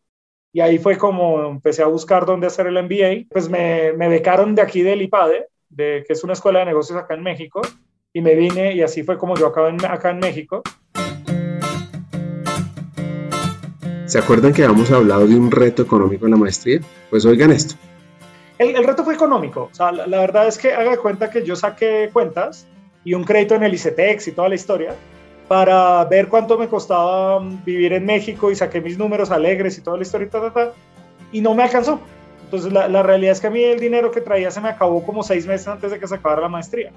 Y 0.53 0.61
ahí 0.61 0.79
fue 0.79 0.97
como 0.97 1.45
empecé 1.47 1.83
a 1.83 1.87
buscar 1.87 2.25
dónde 2.25 2.47
hacer 2.47 2.69
el 2.69 2.81
MBA. 2.81 3.27
Pues 3.29 3.49
me, 3.49 3.93
me 3.95 4.09
becaron 4.09 4.55
de 4.55 4.63
aquí 4.63 4.83
del 4.83 5.03
IPADE, 5.03 5.49
de, 5.69 6.05
que 6.07 6.13
es 6.13 6.23
una 6.23 6.35
escuela 6.35 6.61
de 6.61 6.67
negocios 6.67 6.97
acá 6.97 7.15
en 7.15 7.25
México 7.25 7.61
y 8.17 8.21
me 8.21 8.37
vine 8.37 8.73
y 8.75 8.81
así 8.81 9.03
fue 9.03 9.19
como 9.19 9.37
yo 9.37 9.49
acabé 9.49 9.71
en, 9.71 9.85
acá 9.85 10.11
en 10.11 10.21
México. 10.21 10.63
¿Se 14.07 14.19
acuerdan 14.19 14.53
que 14.53 14.63
habíamos 14.63 14.91
hablado 14.93 15.27
de 15.27 15.35
un 15.35 15.51
reto 15.51 15.83
económico 15.83 16.25
en 16.27 16.31
la 16.31 16.37
maestría? 16.37 16.81
Pues 17.11 17.27
oigan 17.27 17.51
esto. 17.51 17.75
El, 18.59 18.77
el 18.77 18.85
reto 18.85 19.03
fue 19.03 19.15
económico. 19.15 19.69
O 19.73 19.75
sea, 19.75 19.91
la, 19.91 20.07
la, 20.07 20.21
verdad 20.21 20.47
es 20.47 20.59
que 20.59 20.73
haga 20.73 20.97
cuenta 20.97 21.29
que 21.29 21.45
yo 21.45 21.57
saqué 21.57 22.09
cuentas 22.13 22.69
y 23.05 23.15
un 23.15 23.25
crédito 23.25 23.57
en 23.57 23.65
el 23.65 23.75
ICETEX 23.75 24.29
y 24.29 24.33
toda 24.33 24.49
la 24.49 24.55
historia 24.55 24.95
para 25.49 26.05
ver 26.05 26.29
cuánto 26.29 26.57
me 26.57 26.69
costaba 26.69 27.41
vivir 27.67 27.95
en 27.95 28.07
México 28.07 28.49
y 28.49 28.55
saqué 28.55 28.81
mis 28.81 28.97
números 28.97 29.33
alegres 29.33 29.77
y 29.77 29.81
toda 29.81 29.97
la 29.97 30.05
historia 30.05 30.29
y, 31.33 31.39
y 31.39 31.41
no 31.41 31.53
me 31.57 31.65
alcanzó. 31.65 31.99
Entonces 32.45 32.73
la, 32.73 32.87
la 32.87 33.03
realidad 33.03 33.33
es 33.33 33.41
que 33.41 33.49
a 33.49 33.51
mí 33.51 33.65
el 33.65 33.81
dinero 33.81 34.13
que 34.13 34.21
traía 34.21 34.53
se 34.53 34.61
me 34.61 34.69
acabó 34.69 35.05
como 35.05 35.25
seis 35.25 35.47
meses 35.49 35.67
antes 35.67 35.91
de 35.91 35.99
que 35.99 36.07
se 36.07 36.15
acabara 36.15 36.43
la 36.43 36.49
maestría. 36.49 36.93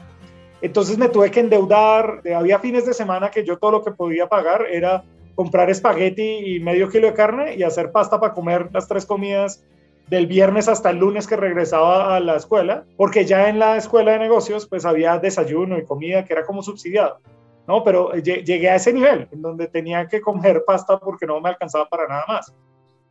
Entonces 0.61 0.97
me 0.97 1.09
tuve 1.09 1.29
que 1.29 1.39
endeudar, 1.39 2.21
había 2.35 2.59
fines 2.59 2.85
de 2.85 2.93
semana 2.93 3.29
que 3.29 3.45
yo 3.45 3.57
todo 3.57 3.71
lo 3.71 3.83
que 3.83 3.91
podía 3.91 4.27
pagar 4.27 4.65
era 4.69 5.03
comprar 5.35 5.69
espagueti 5.69 6.55
y 6.55 6.59
medio 6.59 6.89
kilo 6.89 7.07
de 7.07 7.13
carne 7.13 7.55
y 7.55 7.61
hacer 7.61 7.91
pasta 7.91 8.19
para 8.19 8.33
comer 8.33 8.69
las 8.73 8.87
tres 8.87 9.05
comidas 9.05 9.63
del 10.07 10.25
viernes 10.25 10.67
hasta 10.67 10.89
el 10.89 10.97
lunes 10.97 11.27
que 11.27 11.35
regresaba 11.35 12.15
a 12.15 12.19
la 12.19 12.37
escuela, 12.37 12.85
porque 12.95 13.25
ya 13.25 13.49
en 13.49 13.59
la 13.59 13.77
escuela 13.77 14.13
de 14.13 14.19
negocios 14.19 14.65
pues 14.65 14.85
había 14.85 15.19
desayuno 15.19 15.77
y 15.77 15.85
comida 15.85 16.25
que 16.25 16.33
era 16.33 16.45
como 16.45 16.63
subsidiado, 16.63 17.19
¿no? 17.67 17.83
Pero 17.83 18.13
llegué 18.13 18.69
a 18.69 18.75
ese 18.75 18.93
nivel 18.93 19.27
en 19.31 19.41
donde 19.41 19.67
tenía 19.67 20.07
que 20.07 20.21
comer 20.21 20.63
pasta 20.65 20.97
porque 20.97 21.27
no 21.27 21.39
me 21.39 21.49
alcanzaba 21.49 21.87
para 21.87 22.07
nada 22.07 22.25
más. 22.27 22.51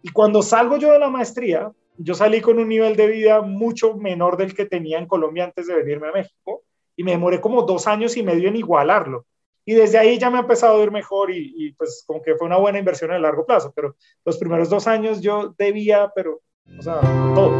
Y 0.03 0.11
cuando 0.11 0.43
salgo 0.43 0.79
yo 0.79 0.91
de 0.93 0.99
la 0.99 1.11
maestría, 1.11 1.71
yo 1.99 2.15
salí 2.15 2.41
con 2.41 2.59
un 2.59 2.69
nivel 2.69 2.97
de 2.97 3.07
vida 3.07 3.41
mucho 3.41 3.95
menor 3.95 4.37
del 4.37 4.55
que 4.55 4.65
tenía 4.65 4.99
en 4.99 5.07
Colombia 5.07 5.45
antes 5.45 5.69
de 5.69 5.77
venirme 5.77 6.09
a 6.09 6.13
México 6.13 6.63
y 6.97 7.05
me 7.05 7.13
demoré 7.13 7.41
como 7.41 7.63
dos 7.63 7.87
años 7.87 8.17
y 8.17 8.23
medio 8.23 8.49
en 8.49 8.57
igualarlo. 8.57 9.27
Y 9.65 9.75
desde 9.75 9.99
ahí 9.99 10.19
ya 10.19 10.31
me 10.31 10.39
ha 10.39 10.43
empezado 10.43 10.81
a 10.81 10.83
ir 10.85 10.91
mejor 10.91 11.31
y, 11.31 11.73
pues 11.77 12.05
como 12.07 12.23
que 12.23 12.37
fue 12.37 12.47
una 12.47 12.57
buena 12.57 12.79
inversión 12.79 13.11
a 13.11 13.19
largo 13.19 13.45
plazo, 13.45 13.73
pero 13.75 13.97
los 14.25 14.39
primeros 14.39 14.71
dos 14.71 14.87
años 14.87 15.21
yo 15.21 15.55
debía, 15.59 16.11
pero, 16.15 16.41
o 16.79 16.83
sea, 16.83 17.01
todo. 17.35 17.53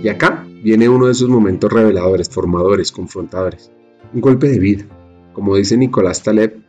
Y 0.00 0.08
acá 0.08 0.46
viene 0.62 0.88
uno 0.88 1.06
de 1.06 1.12
esos 1.12 1.28
momentos 1.28 1.72
reveladores, 1.72 2.30
formadores, 2.30 2.92
confrontadores. 2.92 3.72
Un 4.14 4.20
golpe 4.20 4.48
de 4.48 4.60
vida. 4.60 4.84
Como 5.32 5.56
dice 5.56 5.76
Nicolás 5.76 6.22
Taleb, 6.22 6.62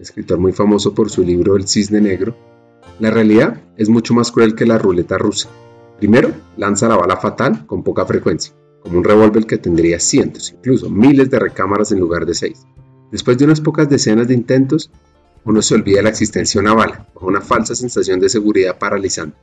escritor 0.00 0.38
muy 0.38 0.52
famoso 0.52 0.92
por 0.92 1.08
su 1.08 1.22
libro 1.22 1.56
El 1.56 1.68
cisne 1.68 2.00
negro, 2.00 2.36
la 2.98 3.10
realidad 3.10 3.62
es 3.76 3.88
mucho 3.88 4.12
más 4.12 4.32
cruel 4.32 4.56
que 4.56 4.66
la 4.66 4.78
ruleta 4.78 5.18
rusa. 5.18 5.48
Primero, 6.04 6.34
lanza 6.58 6.86
la 6.86 6.96
bala 6.96 7.16
fatal 7.16 7.64
con 7.64 7.82
poca 7.82 8.04
frecuencia, 8.04 8.54
como 8.82 8.98
un 8.98 9.04
revólver 9.04 9.46
que 9.46 9.56
tendría 9.56 9.98
cientos, 9.98 10.52
incluso 10.52 10.90
miles 10.90 11.30
de 11.30 11.38
recámaras 11.38 11.92
en 11.92 12.00
lugar 12.00 12.26
de 12.26 12.34
seis. 12.34 12.66
Después 13.10 13.38
de 13.38 13.46
unas 13.46 13.62
pocas 13.62 13.88
decenas 13.88 14.28
de 14.28 14.34
intentos, 14.34 14.90
uno 15.46 15.62
se 15.62 15.74
olvida 15.74 16.02
la 16.02 16.10
existencia 16.10 16.60
de 16.60 16.66
una 16.66 16.74
bala, 16.74 17.08
o 17.14 17.26
una 17.26 17.40
falsa 17.40 17.74
sensación 17.74 18.20
de 18.20 18.28
seguridad 18.28 18.78
paralizante. 18.78 19.38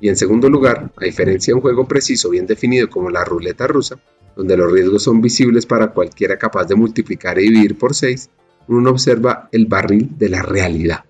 Y 0.00 0.08
en 0.08 0.14
segundo 0.14 0.48
lugar, 0.48 0.92
a 0.96 1.04
diferencia 1.04 1.50
de 1.50 1.56
un 1.56 1.60
juego 1.60 1.88
preciso 1.88 2.30
bien 2.30 2.46
definido 2.46 2.88
como 2.88 3.10
la 3.10 3.24
ruleta 3.24 3.66
rusa, 3.66 3.96
donde 4.36 4.56
los 4.56 4.70
riesgos 4.70 5.02
son 5.02 5.20
visibles 5.20 5.66
para 5.66 5.88
cualquiera 5.88 6.38
capaz 6.38 6.66
de 6.66 6.76
multiplicar 6.76 7.36
y 7.40 7.48
dividir 7.48 7.76
por 7.76 7.96
6, 7.96 8.30
uno 8.68 8.90
observa 8.90 9.48
el 9.50 9.66
barril 9.66 10.08
de 10.16 10.28
la 10.28 10.42
realidad. 10.42 11.04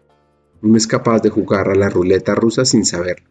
Uno 0.62 0.78
es 0.78 0.86
capaz 0.86 1.20
de 1.20 1.28
jugar 1.28 1.68
a 1.68 1.74
la 1.74 1.90
ruleta 1.90 2.34
rusa 2.34 2.64
sin 2.64 2.86
saberlo 2.86 3.28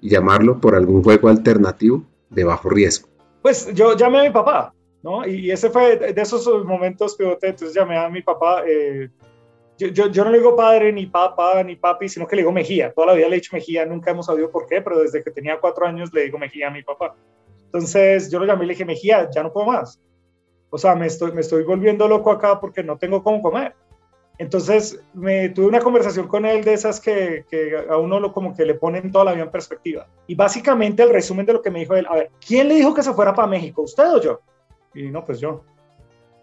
y 0.00 0.08
llamarlo 0.08 0.60
por 0.60 0.74
algún 0.74 1.02
juego 1.02 1.28
alternativo 1.28 2.02
de 2.30 2.44
bajo 2.44 2.70
riesgo. 2.70 3.08
Pues 3.42 3.72
yo 3.74 3.96
llamé 3.96 4.20
a 4.20 4.24
mi 4.24 4.30
papá, 4.30 4.74
¿no? 5.02 5.26
Y 5.26 5.50
ese 5.50 5.70
fue 5.70 5.96
de 5.96 6.20
esos 6.20 6.46
momentos 6.64 7.16
pivote, 7.16 7.48
entonces 7.48 7.74
llamé 7.74 7.96
a 7.96 8.08
mi 8.08 8.22
papá. 8.22 8.62
Eh, 8.66 9.08
yo, 9.78 9.88
yo, 9.88 10.08
yo, 10.08 10.24
no 10.24 10.30
le 10.30 10.38
digo 10.38 10.54
padre, 10.54 10.92
ni 10.92 11.06
papá, 11.06 11.62
ni 11.62 11.76
papi, 11.76 12.08
sino 12.08 12.26
que 12.26 12.36
le 12.36 12.42
digo 12.42 12.52
Mejía. 12.52 12.92
Toda 12.92 13.08
la 13.08 13.14
vida 13.14 13.28
le 13.28 13.36
he 13.36 13.40
dicho 13.40 13.54
Mejía, 13.54 13.86
nunca 13.86 14.10
hemos 14.10 14.26
sabido 14.26 14.50
por 14.50 14.66
qué, 14.66 14.82
pero 14.82 15.00
desde 15.00 15.22
que 15.22 15.30
tenía 15.30 15.58
cuatro 15.58 15.86
años 15.86 16.12
le 16.12 16.24
digo 16.24 16.38
Mejía 16.38 16.68
a 16.68 16.70
mi 16.70 16.82
papá. 16.82 17.14
Entonces 17.64 18.30
yo 18.30 18.38
lo 18.38 18.46
llamé 18.46 18.64
y 18.64 18.68
le 18.68 18.74
dije, 18.74 18.84
Mejía, 18.84 19.30
ya 19.30 19.42
no 19.42 19.52
puedo 19.52 19.66
más. 19.66 20.00
O 20.70 20.78
sea, 20.78 20.94
me 20.94 21.06
estoy, 21.06 21.32
me 21.32 21.40
estoy 21.40 21.64
volviendo 21.64 22.06
loco 22.06 22.30
acá 22.30 22.60
porque 22.60 22.82
no 22.82 22.98
tengo 22.98 23.22
cómo 23.22 23.40
comer. 23.42 23.74
Entonces, 24.40 24.98
me 25.12 25.50
tuve 25.50 25.66
una 25.66 25.80
conversación 25.80 26.26
con 26.26 26.46
él 26.46 26.64
de 26.64 26.72
esas 26.72 26.98
que, 26.98 27.44
a 27.90 27.98
uno 27.98 28.18
lo, 28.18 28.32
como 28.32 28.56
que 28.56 28.64
le 28.64 28.72
ponen 28.72 29.12
toda 29.12 29.26
la 29.26 29.32
vida 29.34 29.44
en 29.44 29.50
perspectiva. 29.50 30.06
Y 30.26 30.34
básicamente 30.34 31.02
el 31.02 31.10
resumen 31.10 31.44
de 31.44 31.52
lo 31.52 31.60
que 31.60 31.70
me 31.70 31.80
dijo 31.80 31.94
él, 31.94 32.06
a 32.08 32.14
ver, 32.14 32.30
¿quién 32.46 32.66
le 32.66 32.76
dijo 32.76 32.94
que 32.94 33.02
se 33.02 33.12
fuera 33.12 33.34
para 33.34 33.46
México? 33.46 33.82
¿Usted 33.82 34.10
o 34.10 34.18
yo? 34.18 34.40
Y 34.94 35.10
no, 35.10 35.26
pues 35.26 35.40
yo. 35.40 35.62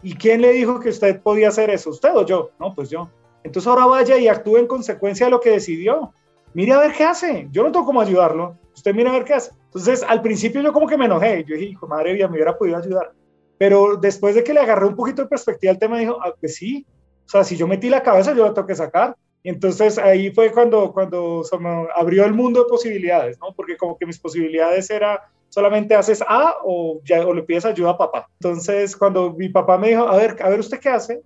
¿Y 0.04 0.13
quién 0.13 0.42
le 0.42 0.51
dijo 0.51 0.80
que 0.80 0.89
usted 0.89 1.20
podía 1.22 1.48
hacer 1.48 1.72
eso? 1.72 1.89
¿Usted 1.89 2.16
o 2.16 2.24
yo? 2.24 2.51
No, 2.60 2.75
pues 2.75 2.92
yo. 2.92 3.10
Entonces 3.44 3.68
ahora 3.68 3.88
vaya 3.88 4.16
y 4.16 4.27
actúe 4.27 4.58
en 4.58 4.68
consecuencia 4.68 5.25
de 5.25 5.32
lo 5.32 5.39
que 5.39 5.50
decidió. 5.50 6.13
Mire 6.54 6.74
a 6.74 6.80
ver 6.80 6.94
qué 6.94 7.04
hace. 7.04 7.48
Yo 7.50 7.63
no 7.63 7.72
tengo 7.72 7.88
cómo 7.88 8.00
ayudarlo. 8.00 8.60
Usted 8.75 8.94
mire 8.94 9.10
a 9.10 9.13
ver 9.13 9.24
qué 9.24 9.34
hace. 9.34 9.54
Entonces, 9.66 10.04
al 10.08 10.22
principio 10.22 10.62
yo 10.62 10.72
como 10.72 10.86
que 10.86 10.98
me 10.98 11.06
enojé. 11.06 11.44
Yo 11.48 11.56
dije, 11.56 11.72
hijo, 11.72 11.88
madre 11.88 12.13
mía, 12.13 12.27
me 12.27 12.36
hubiera 12.36 12.56
podido 12.56 12.77
ayudar. 12.77 13.12
Pero 13.58 13.96
después 13.96 14.36
de 14.36 14.44
que 14.44 14.54
le 14.54 14.60
agarré 14.60 14.86
un 14.86 14.96
poquito 14.96 15.24
de 15.24 15.27
perspectiva 15.30 15.72
al 15.72 15.80
tema, 15.80 15.98
dijo, 15.98 16.20
ah, 16.22 16.32
pues 16.39 16.58
sí, 16.58 16.86
o 17.28 17.30
sea, 17.30 17.44
si 17.44 17.58
yo 17.58 17.68
metí 17.68 17.90
la 17.90 18.04
cabeza, 18.04 18.34
yo 18.34 18.46
la 18.46 18.54
tengo 18.54 18.68
que 18.68 18.76
sacar. 18.76 19.16
Y 19.44 19.50
entonces 19.50 19.98
ahí 19.98 20.32
fue 20.32 20.52
cuando, 20.52 20.94
cuando 20.94 21.44
se 21.44 21.58
me 21.58 21.88
abrió 21.94 22.24
el 22.24 22.34
mundo 22.34 22.64
de 22.64 22.70
posibilidades, 22.70 23.38
¿no? 23.40 23.54
Porque 23.54 23.76
como 23.76 23.98
que 23.98 24.06
mis 24.06 24.18
posibilidades 24.18 24.90
era 24.90 25.30
solamente 25.50 25.94
haces 25.94 26.24
A 26.28 26.56
o, 26.64 27.02
ya, 27.04 27.26
o 27.28 27.34
le 27.34 27.44
pides 27.44 27.66
ayuda 27.66 27.92
a 27.92 27.98
papá. 27.98 28.30
Entonces 28.40 28.96
cuando 28.96 29.34
mi 29.34 29.50
papá 29.50 29.78
me 29.78 29.90
dijo, 29.90 30.08
a 30.08 30.16
ver, 30.16 30.38
a 30.42 30.50
ver 30.50 30.60
usted 30.60 30.80
qué 30.80 30.90
hace, 30.90 31.22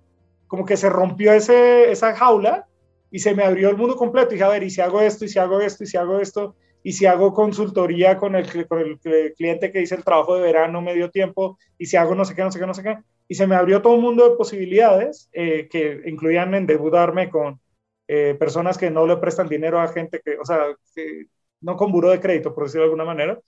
como 0.48 0.64
que 0.64 0.76
se 0.76 0.90
rompió 0.90 1.32
ese, 1.32 1.90
esa 1.92 2.14
jaula 2.14 2.66
y 3.10 3.20
se 3.20 3.34
me 3.34 3.44
abrió 3.44 3.68
el 3.70 3.76
mundo 3.76 3.94
completo. 3.94 4.30
Y 4.30 4.34
dije, 4.34 4.44
a 4.44 4.48
ver, 4.48 4.64
y 4.64 4.70
si 4.70 4.80
hago 4.80 5.00
esto, 5.00 5.24
y 5.24 5.28
si 5.28 5.38
hago 5.38 5.60
esto, 5.60 5.84
y 5.84 5.86
si 5.86 5.96
hago 5.96 6.18
esto, 6.18 6.56
y 6.82 6.92
si 6.92 7.06
hago 7.06 7.32
consultoría 7.32 8.18
con 8.18 8.34
el, 8.34 8.66
con 8.66 8.80
el 8.80 8.98
cliente 9.36 9.70
que 9.70 9.78
dice 9.78 9.94
el 9.94 10.04
trabajo 10.04 10.34
de 10.34 10.42
verano 10.42 10.82
medio 10.82 11.10
tiempo, 11.10 11.58
y 11.78 11.86
si 11.86 11.96
hago 11.96 12.16
no 12.16 12.24
sé 12.24 12.34
qué, 12.34 12.42
no 12.42 12.50
sé 12.50 12.58
qué, 12.58 12.66
no 12.66 12.74
sé 12.74 12.82
qué 12.82 12.98
y 13.28 13.34
se 13.34 13.46
me 13.46 13.54
abrió 13.54 13.80
todo 13.82 13.94
un 13.94 14.02
mundo 14.02 14.28
de 14.28 14.36
posibilidades 14.36 15.28
eh, 15.32 15.68
que 15.70 16.02
incluían 16.06 16.54
endeudarme 16.54 17.30
con 17.30 17.60
eh, 18.08 18.36
personas 18.38 18.76
que 18.76 18.90
no 18.90 19.06
le 19.06 19.16
prestan 19.16 19.48
dinero 19.48 19.80
a 19.80 19.88
gente 19.88 20.20
que, 20.24 20.36
o 20.38 20.44
sea, 20.44 20.76
que, 20.94 21.26
no 21.60 21.76
con 21.76 21.92
buro 21.92 22.10
de 22.10 22.20
crédito, 22.20 22.54
por 22.54 22.64
decirlo 22.64 22.82
de 22.82 22.86
alguna 22.86 23.04
manera. 23.04 23.40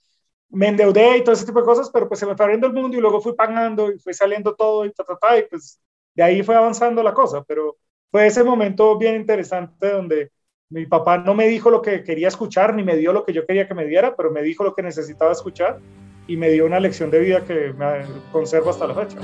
Me 0.49 0.67
endeudé 0.69 1.17
y 1.17 1.23
todo 1.23 1.33
ese 1.33 1.45
tipo 1.45 1.59
de 1.59 1.65
cosas, 1.65 1.89
pero 1.91 2.07
pues 2.07 2.19
se 2.19 2.25
me 2.25 2.35
fue 2.35 2.45
abriendo 2.45 2.67
el 2.67 2.73
mundo 2.73 2.97
y 2.97 3.01
luego 3.01 3.21
fui 3.21 3.33
pagando 3.33 3.91
y 3.91 3.99
fue 3.99 4.13
saliendo 4.13 4.55
todo 4.55 4.85
y 4.85 4.91
ta, 4.91 5.03
ta, 5.03 5.17
ta, 5.17 5.37
y 5.37 5.43
pues 5.43 5.81
de 6.13 6.23
ahí 6.23 6.43
fue 6.43 6.55
avanzando 6.55 7.03
la 7.03 7.13
cosa, 7.13 7.43
pero 7.43 7.77
fue 8.09 8.27
ese 8.27 8.43
momento 8.43 8.97
bien 8.97 9.15
interesante 9.15 9.91
donde 9.91 10.31
mi 10.69 10.85
papá 10.85 11.17
no 11.17 11.35
me 11.35 11.47
dijo 11.47 11.69
lo 11.69 11.81
que 11.81 12.03
quería 12.03 12.29
escuchar, 12.29 12.73
ni 12.73 12.83
me 12.83 12.95
dio 12.95 13.11
lo 13.11 13.25
que 13.25 13.33
yo 13.33 13.45
quería 13.45 13.67
que 13.67 13.73
me 13.73 13.85
diera, 13.85 14.15
pero 14.15 14.31
me 14.31 14.41
dijo 14.41 14.63
lo 14.63 14.73
que 14.73 14.83
necesitaba 14.83 15.31
escuchar 15.31 15.79
y 16.27 16.37
me 16.37 16.49
dio 16.49 16.65
una 16.65 16.79
lección 16.79 17.11
de 17.11 17.19
vida 17.19 17.43
que 17.43 17.73
me 17.77 18.05
conservo 18.31 18.69
hasta 18.69 18.87
la 18.87 18.95
fecha. 18.95 19.17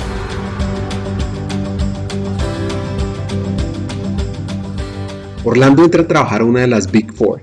Orlando 5.44 5.84
entra 5.84 6.04
a 6.04 6.08
trabajar 6.08 6.42
a 6.42 6.46
una 6.46 6.62
de 6.62 6.68
las 6.68 6.92
Big 6.92 7.12
Four 7.14 7.42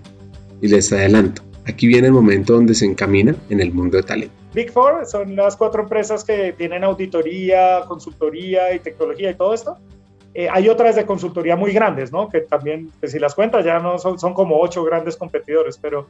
y 0.61 0.69
les 0.69 0.93
adelanto, 0.93 1.43
aquí 1.67 1.89
viene 1.89 2.07
el 2.07 2.13
momento 2.13 2.55
donde 2.55 2.75
se 2.75 2.85
encamina 2.85 3.35
en 3.51 3.61
el 3.61 3.73
mundo 3.73 3.97
de 3.97 4.05
talento. 4.05 4.35
Big 4.55 4.71
Four 4.71 5.05
son 5.05 5.35
las 5.35 5.57
cuatro 5.57 5.83
empresas 5.83 6.25
que 6.25 6.53
tienen 6.53 6.85
auditoría, 6.85 7.83
consultoría 7.89 8.73
y 8.73 8.79
tecnología 8.79 9.31
y 9.31 9.35
todo 9.35 9.53
esto. 9.53 9.77
Eh, 10.35 10.49
hay 10.49 10.69
otras 10.69 10.95
de 10.95 11.05
consultoría 11.05 11.57
muy 11.57 11.73
grandes, 11.73 12.13
¿no? 12.13 12.29
Que 12.29 12.43
también, 12.43 12.93
pues, 13.01 13.13
si 13.13 13.19
las 13.19 13.35
cuentas, 13.35 13.65
ya 13.65 13.81
no 13.81 13.99
son, 13.99 14.19
son 14.19 14.35
como 14.35 14.61
ocho 14.61 14.85
grandes 14.85 15.17
competidores, 15.17 15.79
pero 15.79 16.07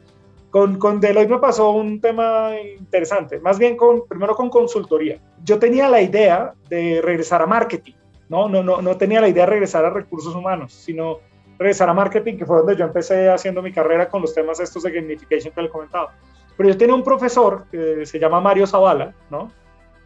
con, 0.51 0.79
con, 0.79 1.01
Deloitte 1.01 1.31
me 1.31 1.39
pasó 1.39 1.71
un 1.71 2.01
tema 2.01 2.53
interesante, 2.79 3.39
más 3.41 3.59
bien 3.59 3.77
con, 3.77 4.07
primero 4.07 4.35
con 4.35 4.49
consultoría. 4.49 5.21
Yo 5.45 5.59
tenía 5.59 5.89
la 5.89 6.01
idea 6.01 6.55
de 6.69 7.01
regresar 7.03 7.43
a 7.43 7.47
marketing, 7.47 7.95
¿no? 8.29 8.49
No, 8.49 8.63
no, 8.63 8.81
no 8.81 8.97
tenía 8.97 9.21
la 9.21 9.29
idea 9.29 9.45
de 9.45 9.51
regresar 9.51 9.85
a 9.85 9.91
recursos 9.91 10.35
humanos, 10.35 10.73
sino 10.73 11.19
regresar 11.59 11.89
a 11.89 11.95
marketing, 11.95 12.39
que 12.39 12.47
fue 12.47 12.59
donde 12.59 12.77
yo 12.77 12.85
empecé 12.85 13.29
haciendo 13.29 13.61
mi 13.63 13.73
carrera 13.73 14.09
con 14.09 14.23
los 14.23 14.33
temas 14.33 14.61
estos 14.61 14.85
de 14.85 14.93
gamification 14.93 15.53
que 15.53 15.63
le 15.63 15.69
comentaba. 15.69 16.15
Pero 16.57 16.71
yo 16.71 16.79
tenía 16.79 16.95
un 16.95 17.05
profesor 17.05 17.67
que 17.71 18.07
se 18.07 18.19
llama 18.19 18.41
Mario 18.41 18.67
Zavala, 18.67 19.15
¿no? 19.31 19.53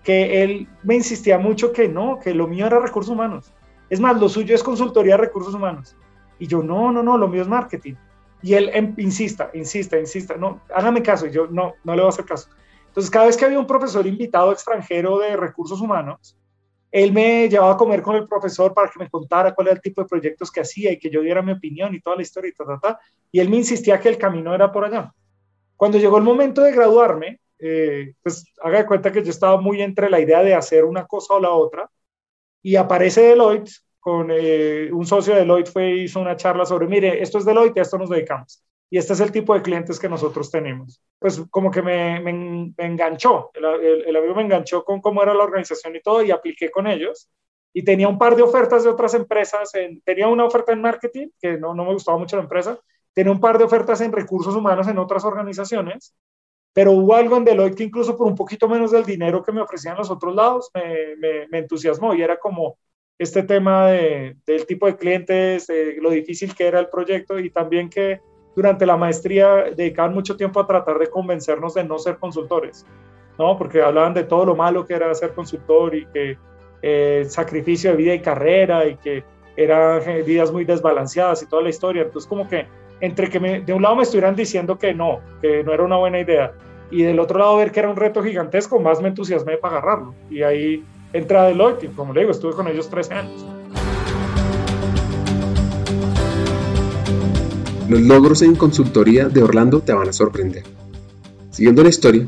Que 0.03 0.43
él 0.43 0.69
me 0.83 0.97
insistía 0.97 1.39
mucho 1.39 1.73
que 1.73 1.89
no, 1.89 2.19
que 2.19 2.35
lo 2.35 2.47
mío 2.47 2.67
era 2.67 2.81
recursos 2.81 3.13
humanos. 3.13 3.53
Es 3.89 4.01
más, 4.01 4.19
lo 4.19 4.29
suyo 4.29 4.55
es 4.55 4.63
consultoría 4.63 5.17
de 5.17 5.23
recursos 5.23 5.55
humanos. 5.55 5.97
Y 6.39 6.47
yo, 6.47 6.63
no, 6.63 6.91
no, 6.91 7.03
no, 7.03 7.17
lo 7.17 7.29
mío 7.29 7.43
es 7.43 7.49
marketing. 7.49 7.95
Y 8.43 8.55
él 8.55 8.71
em, 8.73 8.95
insista, 8.99 9.51
insista, 9.55 9.99
insista, 9.99 10.37
no, 10.37 10.61
hágame 10.75 11.03
caso. 11.03 11.27
Y 11.27 11.31
yo, 11.31 11.47
no, 11.47 11.75
no 11.85 11.95
le 11.95 12.03
voy 12.03 12.07
a 12.07 12.09
hacer 12.11 12.25
caso. 12.25 12.49
Entonces, 12.89 13.11
cada 13.11 13.27
vez 13.27 13.37
que 13.37 13.45
había 13.45 13.59
un 13.59 13.67
profesor 13.67 14.07
invitado 14.07 14.53
extranjero 14.53 15.19
de 15.19 15.37
recursos 15.37 15.81
humanos, 15.81 16.37
él 16.91 17.13
me 17.13 17.49
llevaba 17.49 17.73
a 17.73 17.77
comer 17.77 18.03
con 18.03 18.17
el 18.17 18.29
profesor 18.29 18.75
para 18.75 18.91
que 18.91 18.99
me 18.99 19.09
contara 19.09 19.55
cuál 19.55 19.69
era 19.69 19.77
el 19.77 19.81
tipo 19.81 20.03
de 20.03 20.09
proyectos 20.09 20.51
que 20.51 20.61
hacía 20.61 20.93
y 20.93 20.99
que 20.99 21.09
yo 21.09 21.23
diera 21.23 21.41
mi 21.41 21.53
opinión 21.53 21.95
y 21.95 22.01
toda 22.01 22.17
la 22.17 22.23
historia 22.23 22.51
y 22.51 22.53
ta, 22.53 22.67
ta, 22.67 22.79
ta. 22.79 23.01
Y 23.31 23.41
él 23.41 23.49
me 23.49 23.57
insistía 23.57 23.99
que 23.99 24.11
el 24.11 24.19
camino 24.19 24.55
era 24.55 24.71
por 24.71 24.85
allá. 24.85 25.11
Cuando 25.77 25.99
llegó 25.99 26.19
el 26.19 26.25
momento 26.25 26.63
de 26.63 26.73
graduarme, 26.73 27.41
eh, 27.59 28.13
pues 28.23 28.45
haga 28.61 28.79
de 28.79 28.87
cuenta 28.87 29.11
que 29.11 29.23
yo 29.23 29.31
estaba 29.31 29.59
muy 29.59 29.81
entre 29.81 30.11
la 30.11 30.21
idea 30.21 30.43
de 30.43 30.55
hacer 30.55 30.85
una 30.85 31.07
cosa 31.07 31.35
o 31.35 31.41
la 31.41 31.51
otra. 31.51 31.89
Y 32.63 32.77
aparece 32.77 33.23
Deloitte 33.23 33.73
con 34.03 34.31
eh, 34.31 34.91
un 34.93 35.07
socio 35.07 35.33
de 35.33 35.41
Deloitte 35.41 35.71
fue 35.71 35.93
hizo 35.93 36.21
una 36.21 36.37
charla 36.37 36.67
sobre, 36.67 36.89
mire, 36.89 37.23
esto 37.23 37.39
es 37.39 37.45
Deloitte, 37.45 37.79
a 37.79 37.83
esto 37.83 37.99
nos 37.99 38.11
dedicamos 38.11 38.65
y 38.93 38.99
este 38.99 39.15
es 39.15 39.21
el 39.21 39.33
tipo 39.33 39.55
de 39.55 39.63
clientes 39.63 39.99
que 39.99 40.07
nosotros 40.07 40.51
tenemos. 40.51 41.01
Pues 41.19 41.43
como 41.51 41.71
que 41.71 41.81
me, 41.81 42.21
me, 42.21 42.75
enganchó, 42.77 43.51
el, 43.55 44.05
el, 44.05 44.17
amigo 44.17 44.35
me 44.35 44.43
enganchó 44.43 44.85
con 44.85 45.01
cómo 45.01 45.23
era 45.23 45.33
la 45.33 45.45
organización 45.45 45.97
y 45.97 46.03
todo 46.03 46.23
y 46.23 46.31
apliqué 46.31 46.71
con 46.71 46.87
ellos. 46.87 47.31
Y 47.73 47.85
tenía 47.85 48.07
un 48.07 48.19
par 48.19 48.37
de 48.37 48.43
ofertas 48.43 48.85
de 48.85 48.91
otras 48.91 49.15
empresas, 49.15 49.75
en, 49.77 50.03
tenía 50.03 50.29
una 50.29 50.45
oferta 50.45 50.73
en 50.73 50.83
marketing, 50.83 51.29
que 51.41 51.57
no, 51.57 51.75
no 51.75 51.87
me 51.87 51.95
gustaba 51.95 52.19
mucho 52.19 52.37
la 52.37 52.43
empresa, 52.43 52.79
tenía 53.15 53.33
un 53.33 53.41
par 53.41 53.57
de 53.57 53.65
ofertas 53.65 54.03
en 54.03 54.13
recursos 54.13 54.55
humanos 54.55 54.87
en 54.87 54.99
otras 54.99 55.25
organizaciones, 55.25 56.15
pero 56.75 56.93
hubo 56.93 57.15
algo 57.15 57.39
en 57.39 57.47
Deloitte 57.47 57.77
que 57.77 57.85
incluso 57.85 58.15
por 58.15 58.27
un 58.27 58.35
poquito 58.35 58.69
menos 58.69 58.91
del 58.91 59.07
dinero 59.07 59.43
que 59.43 59.53
me 59.53 59.63
ofrecían 59.63 59.97
los 59.97 60.11
otros 60.11 60.35
lados, 60.35 60.71
me, 60.75 61.17
me, 61.17 61.49
me 61.49 61.59
entusiasmó. 61.61 62.13
Y 62.13 62.21
era 62.21 62.39
como 62.39 62.77
este 63.23 63.43
tema 63.43 63.89
de, 63.89 64.37
del 64.47 64.67
tipo 64.67 64.87
de 64.87 64.97
clientes, 64.97 65.67
de 65.67 65.97
lo 66.01 66.11
difícil 66.11 66.55
que 66.55 66.67
era 66.67 66.81
el 66.81 66.89
proyecto 66.89 67.39
y 67.39 67.51
también 67.51 67.89
que 67.89 68.21
durante 68.55 68.85
la 68.85 68.97
maestría 68.97 69.71
dedicaban 69.77 70.13
mucho 70.13 70.37
tiempo 70.37 70.61
a 70.61 70.67
tratar 70.67 70.99
de 70.99 71.09
convencernos 71.09 71.75
de 71.75 71.85
no 71.85 71.99
ser 71.99 72.17
consultores, 72.19 72.85
¿no? 73.39 73.57
Porque 73.57 73.81
hablaban 73.81 74.13
de 74.13 74.25
todo 74.25 74.45
lo 74.45 74.57
malo 74.57 74.85
que 74.85 74.95
era 74.95 75.15
ser 75.15 75.33
consultor 75.33 75.95
y 75.95 76.07
que 76.07 76.37
eh, 76.83 77.25
sacrificio 77.29 77.93
de 77.93 77.97
vida 77.97 78.15
y 78.15 78.21
carrera 78.21 78.87
y 78.87 78.97
que 78.97 79.25
eran 79.57 80.01
vidas 80.27 80.51
muy 80.51 80.65
desbalanceadas 80.65 81.43
y 81.43 81.47
toda 81.47 81.63
la 81.63 81.69
historia. 81.69 82.03
Entonces, 82.03 82.29
como 82.29 82.49
que 82.49 82.67
entre 83.01 83.31
que 83.31 83.39
de 83.39 83.73
un 83.73 83.83
lado 83.83 83.97
me 83.97 84.03
estuvieran 84.03 84.35
diciendo 84.35 84.79
que 84.79 84.95
no, 84.95 85.21
que 85.41 85.63
no 85.63 85.73
era 85.73 85.83
una 85.83 85.97
buena 85.97 86.21
idea, 86.21 86.53
y 86.91 87.03
del 87.03 87.19
otro 87.21 87.39
lado 87.39 87.57
ver 87.57 87.73
que 87.73 87.81
era 87.81 87.89
un 87.89 87.97
reto 87.97 88.23
gigantesco, 88.23 88.79
más 88.79 89.01
me 89.01 89.09
entusiasmé 89.09 89.57
para 89.57 89.79
agarrarlo. 89.79 90.15
Y 90.29 90.43
ahí 90.43 90.85
entra 91.13 91.45
Deloitte, 91.45 91.85
y 91.85 91.89
como 91.89 92.13
le 92.13 92.21
digo, 92.21 92.33
estuve 92.33 92.53
con 92.55 92.69
ellos 92.69 92.89
13 92.89 93.15
años. 93.15 93.47
Los 97.89 98.01
logros 98.01 98.43
en 98.43 98.55
consultoría 98.55 99.29
de 99.29 99.43
Orlando 99.43 99.81
te 99.81 99.93
van 99.93 100.09
a 100.09 100.13
sorprender. 100.13 100.63
Siguiendo 101.51 101.83
la 101.83 101.91
historia, 101.91 102.27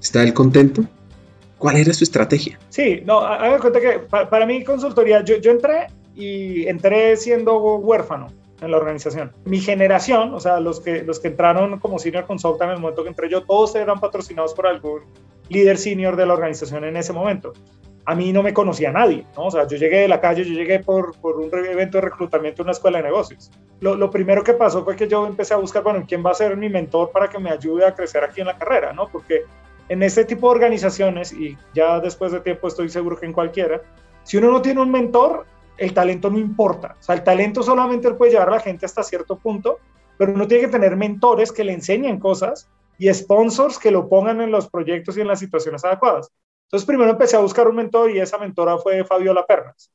¿está 0.00 0.22
él 0.22 0.32
contento? 0.32 0.84
¿Cuál 1.58 1.76
era 1.76 1.92
su 1.92 2.04
estrategia? 2.04 2.58
Sí, 2.68 3.02
no, 3.04 3.18
haga 3.18 3.58
cuenta 3.58 3.80
que 3.80 3.98
para, 3.98 4.46
mí 4.46 4.62
consultoría, 4.62 5.24
yo, 5.24 5.36
yo 5.38 5.50
entré 5.50 5.88
y 6.14 6.66
entré 6.68 7.16
siendo 7.16 7.58
huérfano 7.58 8.28
en 8.60 8.70
la 8.70 8.76
organización. 8.76 9.32
Mi 9.44 9.58
generación, 9.60 10.32
o 10.32 10.40
sea, 10.40 10.60
los 10.60 10.80
que, 10.80 11.02
los 11.02 11.18
que 11.18 11.28
entraron 11.28 11.80
como 11.80 11.98
senior 11.98 12.26
consultant 12.26 12.70
en 12.70 12.76
el 12.76 12.80
momento 12.80 13.02
que 13.02 13.08
entré 13.08 13.28
yo, 13.28 13.42
todos 13.42 13.74
eran 13.74 13.98
patrocinados 13.98 14.54
por 14.54 14.66
algún 14.66 15.00
líder 15.48 15.76
senior 15.76 16.14
de 16.14 16.26
la 16.26 16.34
organización 16.34 16.84
en 16.84 16.96
ese 16.96 17.12
momento 17.12 17.52
a 18.04 18.14
mí 18.14 18.32
no 18.32 18.42
me 18.42 18.54
conocía 18.54 18.90
nadie, 18.90 19.26
¿no? 19.36 19.46
O 19.46 19.50
sea, 19.50 19.66
yo 19.66 19.76
llegué 19.76 20.00
de 20.00 20.08
la 20.08 20.20
calle, 20.20 20.44
yo 20.44 20.54
llegué 20.54 20.80
por, 20.80 21.16
por 21.18 21.36
un 21.36 21.50
evento 21.52 21.98
de 21.98 22.02
reclutamiento 22.02 22.62
en 22.62 22.66
una 22.66 22.72
escuela 22.72 22.98
de 22.98 23.04
negocios. 23.04 23.50
Lo, 23.80 23.94
lo, 23.94 24.10
primero 24.10 24.42
que 24.42 24.54
pasó 24.54 24.84
fue 24.84 24.96
que 24.96 25.06
yo 25.06 25.26
empecé 25.26 25.54
a 25.54 25.58
buscar, 25.58 25.82
bueno, 25.82 26.04
¿quién 26.08 26.24
va 26.24 26.30
a 26.30 26.34
ser 26.34 26.56
mi 26.56 26.68
mentor 26.68 27.10
para 27.12 27.28
que 27.28 27.38
me 27.38 27.50
ayude 27.50 27.84
a 27.84 27.94
crecer 27.94 28.24
aquí 28.24 28.40
en 28.40 28.46
la 28.46 28.58
carrera, 28.58 28.92
¿no? 28.92 29.08
Porque 29.08 29.44
en 29.88 30.02
este 30.02 30.24
tipo 30.24 30.48
de 30.48 30.56
organizaciones, 30.56 31.32
y 31.32 31.58
ya 31.74 31.98
después 32.00 32.32
de 32.32 32.40
tiempo 32.40 32.68
estoy 32.68 32.88
seguro 32.88 33.18
que 33.18 33.26
en 33.26 33.32
cualquiera, 33.32 33.82
si 34.22 34.36
uno 34.36 34.50
no 34.50 34.62
tiene 34.62 34.80
un 34.80 34.90
mentor, 34.90 35.46
el 35.76 35.92
talento 35.92 36.30
no 36.30 36.38
importa. 36.38 36.96
O 37.00 37.02
sea, 37.02 37.16
el 37.16 37.24
talento 37.24 37.62
solamente 37.62 38.10
puede 38.12 38.32
llevar 38.32 38.48
a 38.50 38.52
la 38.52 38.60
gente 38.60 38.86
hasta 38.86 39.02
cierto 39.02 39.36
punto, 39.36 39.78
pero 40.16 40.32
uno 40.32 40.46
tiene 40.46 40.66
que 40.66 40.72
tener 40.72 40.96
mentores 40.96 41.50
que 41.50 41.64
le 41.64 41.72
enseñen 41.72 42.20
cosas 42.20 42.68
y 42.98 43.12
sponsors 43.12 43.78
que 43.78 43.90
lo 43.90 44.08
pongan 44.08 44.40
en 44.40 44.50
los 44.50 44.68
proyectos 44.68 45.16
y 45.16 45.22
en 45.22 45.26
las 45.26 45.38
situaciones 45.38 45.84
adecuadas. 45.84 46.30
Entonces 46.70 46.86
primero 46.86 47.10
empecé 47.10 47.34
a 47.36 47.40
buscar 47.40 47.66
un 47.66 47.74
mentor 47.74 48.12
y 48.12 48.20
esa 48.20 48.38
mentora 48.38 48.78
fue 48.78 49.04
Fabiola 49.04 49.44
Pernas. 49.44 49.92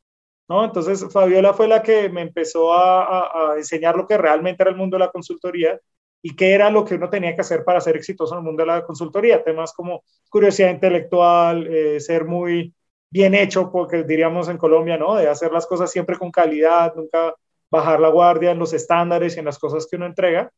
¿no? 0.49 0.65
Entonces 0.65 1.05
Fabiola 1.09 1.53
fue 1.53 1.69
la 1.69 1.81
que 1.81 2.09
me 2.09 2.21
empezó 2.21 2.73
a, 2.73 3.55
enseñar 3.55 3.95
lo 3.95 4.05
que 4.05 4.17
realmente 4.17 4.61
era 4.61 4.71
el 4.71 4.77
mundo 4.77 4.95
de 4.97 5.05
la 5.05 5.11
consultoría 5.11 5.79
y 6.21 6.35
qué 6.35 6.53
era 6.53 6.69
lo 6.69 6.83
que 6.83 6.95
uno 6.95 7.09
tenía 7.09 7.33
que 7.33 7.39
hacer 7.39 7.63
para 7.63 7.79
ser 7.79 7.95
exitoso 7.95 8.33
en 8.33 8.39
el 8.39 8.45
mundo 8.45 8.63
de 8.63 8.67
la 8.67 8.83
consultoría. 8.85 9.41
Temas 9.41 9.71
como 9.71 10.03
curiosidad 10.29 10.69
intelectual, 10.69 11.65
eh, 11.67 12.01
ser 12.01 12.25
muy 12.25 12.73
bien 13.09 13.35
hecho, 13.35 13.71
porque 13.71 14.03
diríamos 14.03 14.49
en 14.49 14.57
Colombia, 14.57 14.97
¿no? 14.97 15.15
De 15.15 15.29
hacer 15.29 15.53
las 15.53 15.65
cosas 15.67 15.89
siempre 15.89 16.17
con 16.17 16.29
calidad, 16.29 16.93
nunca 16.93 17.33
bajar 17.71 18.01
la 18.01 18.09
guardia 18.09 18.51
en 18.51 18.59
los 18.59 18.73
estándares 18.73 19.37
y 19.37 19.39
en 19.39 19.45
las 19.45 19.57
cosas 19.59 19.87
que 19.89 19.95
uno 19.95 20.07
entrega. 20.07 20.51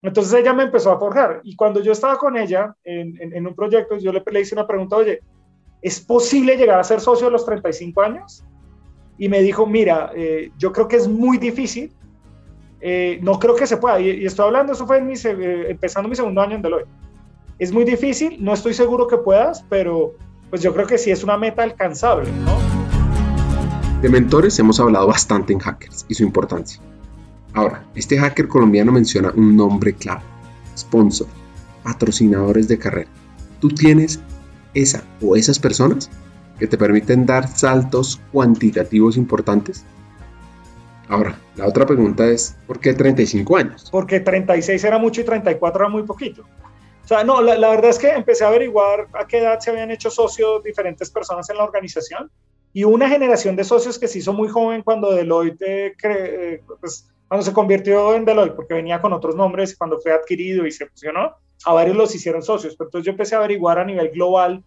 Entonces 0.00 0.32
ella 0.32 0.54
me 0.54 0.62
empezó 0.62 0.92
a 0.92 0.98
forjar 0.98 1.40
y 1.42 1.56
cuando 1.56 1.80
yo 1.82 1.92
estaba 1.92 2.16
con 2.16 2.38
ella 2.38 2.74
en, 2.84 3.46
un 3.46 3.54
proyecto, 3.54 3.98
yo 3.98 4.12
le, 4.12 4.22
le 4.30 4.40
hice 4.40 4.54
una 4.54 4.66
pregunta, 4.66 4.96
oye, 4.96 5.20
¿es 5.82 6.00
posible 6.00 6.56
llegar 6.56 6.78
a 6.78 6.84
ser 6.84 7.00
socio 7.00 7.28
a 7.28 7.30
los 7.30 7.44
35 7.44 8.02
años? 8.02 8.44
Y 9.16 9.28
me 9.28 9.42
dijo, 9.42 9.66
mira, 9.66 10.12
eh, 10.14 10.50
yo 10.58 10.72
creo 10.72 10.88
que 10.88 10.96
es 10.96 11.08
muy 11.08 11.38
difícil, 11.38 11.92
eh, 12.80 13.18
no 13.22 13.38
creo 13.38 13.56
que 13.56 13.66
se 13.66 13.76
pueda, 13.76 14.00
y, 14.00 14.24
estoy 14.24 14.46
hablando, 14.46 14.72
eso 14.72 14.86
fue 14.86 14.98
eh, 14.98 15.66
empezando 15.68 16.08
mi 16.08 16.14
segundo 16.14 16.40
año 16.40 16.54
en 16.56 16.62
Deloitte. 16.62 16.88
Es 17.58 17.72
muy 17.72 17.84
difícil, 17.84 18.42
no 18.42 18.54
estoy 18.54 18.74
seguro 18.74 19.08
que 19.08 19.16
puedas, 19.16 19.64
pero 19.68 20.14
pues 20.48 20.62
yo 20.62 20.72
creo 20.72 20.86
que 20.86 20.96
sí 20.96 21.10
es 21.10 21.24
una 21.24 21.36
meta 21.36 21.64
alcanzable, 21.64 22.30
¿no? 22.44 22.56
De 24.00 24.08
mentores 24.08 24.56
hemos 24.60 24.78
hablado 24.78 25.08
bastante 25.08 25.52
en 25.52 25.58
Hackers 25.58 26.06
y 26.08 26.14
su 26.14 26.22
importancia. 26.22 26.80
Ahora, 27.54 27.84
este 27.96 28.16
hacker 28.16 28.46
colombiano 28.46 28.92
menciona 28.92 29.32
un 29.34 29.56
nombre 29.56 29.92
clave, 29.92 30.22
sponsor, 30.76 31.26
patrocinadores 31.82 32.68
de 32.68 32.78
carrera. 32.78 33.10
¿Tú 33.60 33.68
tienes 33.70 34.20
esa 34.74 35.02
o 35.22 35.36
esas 35.36 35.58
personas 35.58 36.10
que 36.58 36.66
te 36.66 36.76
permiten 36.76 37.26
dar 37.26 37.48
saltos 37.48 38.20
cuantitativos 38.32 39.16
importantes? 39.16 39.84
Ahora, 41.08 41.38
la 41.56 41.66
otra 41.66 41.86
pregunta 41.86 42.26
es, 42.26 42.56
¿por 42.66 42.80
qué 42.80 42.92
35 42.92 43.56
años? 43.56 43.88
Porque 43.90 44.20
36 44.20 44.82
era 44.84 44.98
mucho 44.98 45.22
y 45.22 45.24
34 45.24 45.80
era 45.80 45.88
muy 45.88 46.02
poquito. 46.02 46.42
O 47.04 47.08
sea, 47.08 47.24
no, 47.24 47.40
la, 47.40 47.70
verdad 47.70 47.88
es 47.88 47.98
que 47.98 48.10
empecé 48.10 48.44
a 48.44 48.48
averiguar 48.48 49.08
a 49.14 49.26
qué 49.26 49.38
edad 49.38 49.58
se 49.60 49.70
habían 49.70 49.90
hecho 49.90 50.10
socios 50.10 50.62
diferentes 50.62 51.10
personas 51.10 51.48
en 51.48 51.56
la 51.56 51.64
organización 51.64 52.30
y 52.74 52.84
una 52.84 53.08
generación 53.08 53.56
de 53.56 53.64
socios 53.64 53.98
que 53.98 54.08
se 54.08 54.18
hizo 54.18 54.34
muy 54.34 54.48
joven 54.48 54.82
cuando 54.82 55.14
Deloitte, 55.14 55.96
eh, 56.02 56.62
pues, 56.78 57.08
cuando 57.28 57.44
se 57.44 57.52
convirtió 57.52 58.14
en 58.14 58.24
Deloitte, 58.24 58.56
porque 58.56 58.74
venía 58.74 59.00
con 59.00 59.12
otros 59.12 59.36
nombres, 59.36 59.76
cuando 59.76 60.00
fue 60.00 60.12
adquirido 60.12 60.66
y 60.66 60.72
se 60.72 60.86
fusionó, 60.86 61.36
a 61.64 61.72
varios 61.74 61.96
los 61.96 62.14
hicieron 62.14 62.42
socios. 62.42 62.74
Pero 62.76 62.88
entonces 62.88 63.06
yo 63.06 63.12
empecé 63.12 63.34
a 63.34 63.38
averiguar 63.38 63.78
a 63.78 63.84
nivel 63.84 64.10
global 64.10 64.64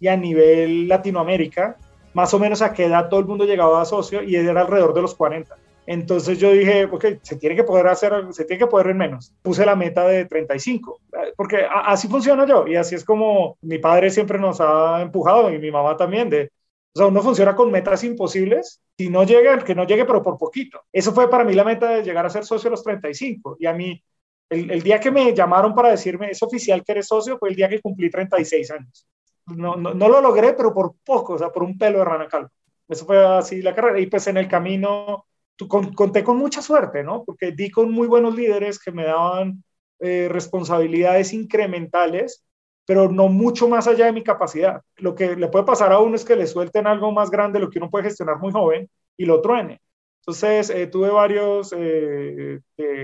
y 0.00 0.08
a 0.08 0.16
nivel 0.16 0.88
Latinoamérica, 0.88 1.76
más 2.12 2.34
o 2.34 2.38
menos 2.38 2.62
a 2.62 2.72
qué 2.72 2.86
edad 2.86 3.08
todo 3.08 3.20
el 3.20 3.26
mundo 3.26 3.44
llegaba 3.44 3.80
a 3.80 3.84
socio 3.84 4.22
y 4.22 4.34
era 4.34 4.60
alrededor 4.60 4.92
de 4.92 5.02
los 5.02 5.14
40. 5.14 5.56
Entonces 5.86 6.38
yo 6.38 6.52
dije, 6.52 6.84
ok, 6.84 7.04
se 7.22 7.36
tiene 7.36 7.56
que 7.56 7.64
poder 7.64 7.86
hacer, 7.86 8.12
se 8.30 8.44
tiene 8.44 8.58
que 8.58 8.66
poder 8.66 8.88
en 8.88 8.98
menos. 8.98 9.32
Puse 9.42 9.64
la 9.64 9.76
meta 9.76 10.06
de 10.06 10.24
35, 10.24 11.00
porque 11.36 11.64
así 11.84 12.08
funciona 12.08 12.46
yo 12.46 12.66
y 12.66 12.76
así 12.76 12.94
es 12.94 13.04
como 13.04 13.56
mi 13.62 13.78
padre 13.78 14.10
siempre 14.10 14.38
nos 14.38 14.60
ha 14.60 15.00
empujado 15.00 15.52
y 15.52 15.58
mi 15.58 15.70
mamá 15.70 15.96
también 15.96 16.30
de, 16.30 16.50
o 16.92 16.98
sea, 16.98 17.06
uno 17.06 17.22
funciona 17.22 17.54
con 17.54 17.70
metas 17.70 18.02
imposibles. 18.04 18.80
Si 18.96 19.08
no 19.08 19.24
llega, 19.24 19.58
que 19.58 19.74
no 19.74 19.86
llegue, 19.86 20.04
pero 20.04 20.22
por 20.22 20.36
poquito. 20.36 20.82
Eso 20.92 21.12
fue 21.12 21.30
para 21.30 21.44
mí 21.44 21.54
la 21.54 21.64
meta 21.64 21.88
de 21.90 22.02
llegar 22.02 22.26
a 22.26 22.30
ser 22.30 22.44
socio 22.44 22.68
a 22.68 22.72
los 22.72 22.82
35. 22.82 23.56
Y 23.60 23.66
a 23.66 23.72
mí, 23.72 24.02
el, 24.48 24.70
el, 24.70 24.82
día 24.82 24.98
que 24.98 25.10
me 25.10 25.32
llamaron 25.34 25.74
para 25.74 25.90
decirme, 25.90 26.30
es 26.30 26.42
oficial 26.42 26.82
que 26.84 26.92
eres 26.92 27.06
socio, 27.06 27.38
fue 27.38 27.50
el 27.50 27.56
día 27.56 27.68
que 27.68 27.80
cumplí 27.80 28.10
36 28.10 28.70
años. 28.72 29.06
no, 29.46 29.76
no, 29.76 29.94
no, 29.94 30.08
lo 30.08 30.20
logré, 30.20 30.52
pero 30.54 30.74
por 30.74 30.94
poco, 31.04 31.34
o 31.34 31.38
sea, 31.38 31.50
por 31.50 31.62
un 31.62 31.78
pelo 31.78 31.98
de 31.98 32.04
rana 32.04 32.28
calva. 32.28 32.50
Eso 32.88 33.06
fue 33.06 33.24
así 33.24 33.62
la 33.62 33.74
carrera. 33.74 34.00
Y 34.00 34.06
pues 34.06 34.26
en 34.26 34.36
el 34.36 34.48
camino 34.48 35.26
conté 35.68 36.24
con 36.24 36.36
mucha 36.36 36.62
suerte, 36.62 37.02
¿no? 37.04 37.24
Porque 37.24 37.52
di 37.52 37.70
con 37.70 37.90
muy 37.92 38.08
buenos 38.08 38.34
líderes 38.34 38.78
que 38.78 38.90
me 38.90 39.04
daban 39.04 39.62
eh, 40.00 40.28
responsabilidades 40.30 41.32
incrementales, 41.32 42.44
pero 42.90 43.08
no 43.08 43.28
mucho 43.28 43.68
más 43.68 43.86
allá 43.86 44.06
de 44.06 44.12
mi 44.12 44.24
capacidad. 44.24 44.82
Lo 44.96 45.14
que 45.14 45.36
le 45.36 45.46
puede 45.46 45.64
pasar 45.64 45.92
a 45.92 46.00
uno 46.00 46.16
es 46.16 46.24
que 46.24 46.34
le 46.34 46.48
suelten 46.48 46.88
algo 46.88 47.12
más 47.12 47.30
grande, 47.30 47.60
lo 47.60 47.70
que 47.70 47.78
uno 47.78 47.88
puede 47.88 48.06
gestionar 48.06 48.38
muy 48.38 48.50
joven, 48.50 48.90
y 49.16 49.26
lo 49.26 49.40
truene. 49.40 49.80
Entonces, 50.22 50.70
eh, 50.70 50.88
tuve 50.88 51.08
varios 51.08 51.72
eh, 51.78 52.58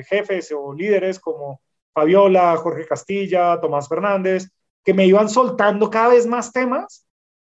jefes 0.08 0.52
o 0.52 0.74
líderes 0.74 1.20
como 1.20 1.60
Fabiola, 1.94 2.56
Jorge 2.56 2.84
Castilla, 2.84 3.60
Tomás 3.60 3.88
Fernández, 3.88 4.50
que 4.82 4.92
me 4.92 5.06
iban 5.06 5.28
soltando 5.28 5.88
cada 5.88 6.08
vez 6.08 6.26
más 6.26 6.52
temas, 6.52 7.06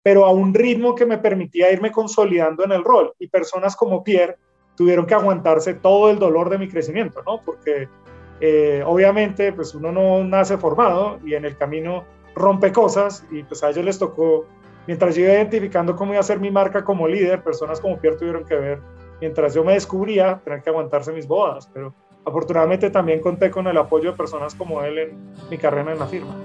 pero 0.03 0.27
a 0.27 0.33
un 0.33 0.53
ritmo 0.53 0.97
que 0.97 1.07
me 1.07 1.19
permitía 1.19 1.71
irme 1.71 1.93
consolidando 1.93 2.65
en 2.65 2.73
el 2.73 2.83
rol. 2.83 3.15
Y 3.21 3.29
personas 3.29 3.77
como 3.77 4.03
Pierre 4.03 4.35
tuvieron 4.75 5.07
que 5.07 5.15
aguantarse 5.15 5.75
todo 5.75 6.11
el 6.11 6.19
dolor 6.19 6.51
de 6.51 6.59
mi 6.59 6.67
crecimiento, 6.67 7.23
¿no? 7.25 7.41
Porque 7.45 7.89
eh, 8.41 8.83
obviamente, 8.85 9.53
pues 9.53 9.75
uno 9.75 9.93
no 9.93 10.25
nace 10.25 10.59
formado 10.59 11.21
y 11.25 11.35
en 11.35 11.45
el 11.45 11.57
camino 11.57 12.05
rompe 12.37 12.71
cosas 12.71 13.25
y 13.31 13.43
pues 13.43 13.65
a 13.65 13.71
ellos 13.71 13.85
les 13.85 13.99
tocó, 13.99 14.47
mientras 14.87 15.17
yo 15.17 15.23
iba 15.23 15.33
identificando 15.33 15.97
cómo 15.97 16.13
iba 16.13 16.21
a 16.21 16.23
ser 16.23 16.39
mi 16.39 16.51
marca 16.51 16.85
como 16.85 17.09
líder, 17.09 17.43
personas 17.43 17.81
como 17.81 17.99
Pierre 17.99 18.19
tuvieron 18.19 18.45
que 18.45 18.55
ver, 18.55 18.79
mientras 19.21 19.55
yo 19.55 19.65
me 19.65 19.73
descubría, 19.73 20.39
tener 20.45 20.63
que 20.63 20.69
aguantarse 20.69 21.13
mis 21.13 21.27
bodas, 21.27 21.69
pero 21.73 21.95
afortunadamente 22.27 22.91
también 22.91 23.21
conté 23.21 23.51
con 23.51 23.67
el 23.67 23.79
apoyo 23.79 24.11
de 24.11 24.17
personas 24.19 24.55
como 24.55 24.83
él 24.83 24.99
en 24.99 25.19
mi 25.51 25.57
carrera 25.57 25.93
en 25.93 25.99
la 25.99 26.07
firma. 26.07 26.37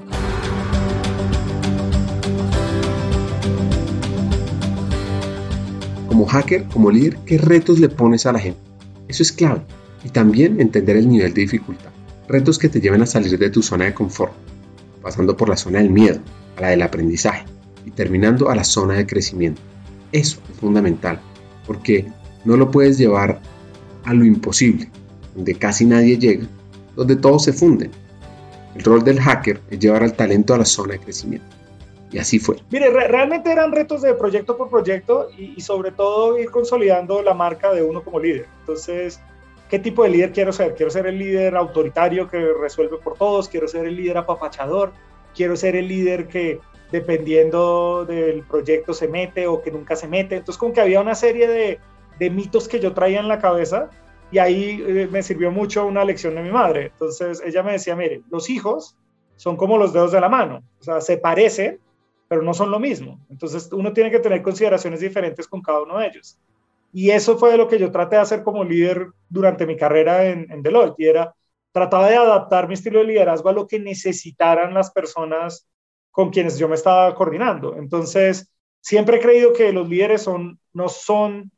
Como 6.08 6.26
hacker, 6.26 6.66
como 6.70 6.90
líder, 6.90 7.18
¿qué 7.26 7.38
retos 7.38 7.80
le 7.80 7.90
pones 7.90 8.26
a 8.26 8.32
la 8.32 8.40
gente? 8.40 8.62
Eso 9.10 9.24
es 9.24 9.32
clave 9.34 9.62
y 10.06 10.10
también 10.10 10.62
entender 10.62 10.96
el 10.96 11.10
nivel 11.10 11.34
de 11.34 11.42
dificultad. 11.42 11.90
Retos 12.30 12.58
que 12.58 12.70
te 12.70 12.80
lleven 12.80 13.02
a 13.02 13.06
salir 13.06 13.38
de 13.38 13.50
tu 13.50 13.62
zona 13.62 13.86
de 13.86 13.94
confort, 13.94 14.32
pasando 15.02 15.36
por 15.36 15.50
la 15.50 15.58
zona 15.58 15.80
del 15.80 15.90
miedo, 15.90 16.20
a 16.58 16.62
la 16.62 16.68
del 16.70 16.82
aprendizaje 16.82 17.46
y 17.86 17.92
terminando 17.92 18.50
a 18.50 18.56
la 18.56 18.64
zona 18.64 18.96
de 18.96 19.06
crecimiento. 19.06 19.62
Eso 20.12 20.40
es 20.50 20.58
fundamental, 20.58 21.20
porque 21.66 22.06
no 22.46 22.58
lo 22.58 22.70
puedes 22.70 22.98
llevar 22.98 23.40
a 24.04 24.14
lo 24.14 24.26
imposible, 24.26 24.90
donde 25.36 25.56
casi 25.56 25.86
nadie 25.86 26.18
llega, 26.18 26.46
donde 26.96 27.16
todos 27.16 27.44
se 27.46 27.54
funden. 27.54 27.92
El 28.76 28.84
rol 28.84 29.04
del 29.04 29.20
hacker 29.20 29.62
es 29.70 29.80
llevar 29.80 30.04
al 30.04 30.14
talento 30.14 30.54
a 30.54 30.58
la 30.58 30.66
zona 30.66 30.94
de 30.94 31.00
crecimiento. 31.00 31.48
Y 32.12 32.18
así 32.18 32.40
fue. 32.40 32.58
Mire, 32.72 32.90
realmente 32.90 33.52
eran 33.52 33.72
retos 33.72 34.02
de 34.02 34.14
proyecto 34.14 34.58
por 34.58 34.70
proyecto 34.70 35.30
y, 35.38 35.62
sobre 35.62 35.92
todo 35.92 36.38
ir 36.38 36.52
consolidando 36.52 37.22
la 37.22 37.34
marca 37.34 37.74
de 37.74 37.84
uno 37.84 38.04
como 38.04 38.20
líder. 38.20 38.48
Entonces, 38.60 39.22
¿Qué 39.72 39.80
tipo 39.80 40.04
de 40.04 40.10
líder 40.10 40.34
quiero 40.34 40.52
ser? 40.52 40.76
Quiero 40.76 40.92
ser 40.92 41.08
el 41.08 41.18
líder 41.18 41.56
autoritario 41.56 42.28
que 42.28 42.46
resuelve 42.60 42.98
por 42.98 43.18
todos, 43.18 43.48
quiero 43.48 43.70
ser 43.70 43.86
el 43.86 43.96
líder 43.96 44.18
apapachador, 44.18 44.92
quiero 45.34 45.56
ser 45.56 45.78
el 45.78 45.88
líder 45.88 46.28
que 46.28 46.60
dependiendo 46.92 48.04
del 48.04 48.44
proyecto 48.44 48.94
se 48.94 49.08
mete 49.08 49.48
o 49.48 49.62
que 49.62 49.72
nunca 49.72 49.96
se 49.96 50.10
mete. 50.10 50.36
Entonces 50.36 50.60
como 50.60 50.74
que 50.74 50.82
había 50.82 51.00
una 51.00 51.16
serie 51.16 51.48
de, 51.48 51.80
de 52.20 52.30
mitos 52.30 52.68
que 52.68 52.82
yo 52.82 52.94
traía 52.94 53.22
en 53.22 53.30
la 53.30 53.40
cabeza 53.40 53.90
y 54.30 54.40
ahí 54.40 54.84
eh, 54.86 55.08
me 55.10 55.24
sirvió 55.24 55.52
mucho 55.52 55.86
una 55.86 56.04
lección 56.04 56.36
de 56.36 56.44
mi 56.44 56.52
madre. 56.52 56.88
Entonces 56.88 57.42
ella 57.46 57.64
me 57.64 57.72
decía, 57.72 57.96
mire, 57.96 58.24
los 58.30 58.50
hijos 58.50 58.98
son 59.38 59.56
como 59.56 59.78
los 59.78 59.94
dedos 59.94 60.12
de 60.12 60.20
la 60.20 60.28
mano, 60.28 60.64
o 60.82 60.84
sea, 60.84 61.00
se 61.00 61.16
parecen, 61.16 61.80
pero 62.28 62.42
no 62.42 62.54
son 62.54 62.72
lo 62.72 62.80
mismo. 62.82 63.26
Entonces 63.30 63.72
uno 63.72 63.94
tiene 63.94 64.12
que 64.12 64.20
tener 64.20 64.42
consideraciones 64.42 65.00
diferentes 65.00 65.48
con 65.48 65.62
cada 65.62 65.82
uno 65.82 65.98
de 65.98 66.08
ellos. 66.08 66.38
Y 66.94 67.12
eso 67.12 67.38
fue 67.38 67.58
lo 67.58 67.68
que 67.68 67.80
yo 67.80 67.92
traté 67.92 68.16
de 68.16 68.22
hacer 68.22 68.44
como 68.44 68.64
líder 68.64 69.08
durante 69.30 69.66
mi 69.66 69.78
carrera 69.78 70.26
en, 70.26 70.62
Deloitte, 70.62 70.96
y 70.98 71.06
era, 71.08 71.34
trataba 71.72 72.10
de 72.10 72.18
adaptar 72.18 72.68
mi 72.68 72.74
estilo 72.74 73.00
de 73.00 73.06
liderazgo 73.06 73.50
a 73.50 73.54
lo 73.54 73.68
que 73.68 73.80
necesitaran 73.80 74.74
las 74.74 74.92
personas 74.92 75.68
con 76.12 76.30
quienes 76.30 76.58
yo 76.58 76.68
me 76.68 76.76
estaba 76.76 77.16
coordinando. 77.16 77.76
Entonces, 77.78 78.52
siempre 78.82 79.18
he 79.18 79.22
creído 79.22 79.54
que 79.54 79.72
los 79.72 79.88
líderes 79.88 80.28
no 80.74 80.90
son, 80.90 81.52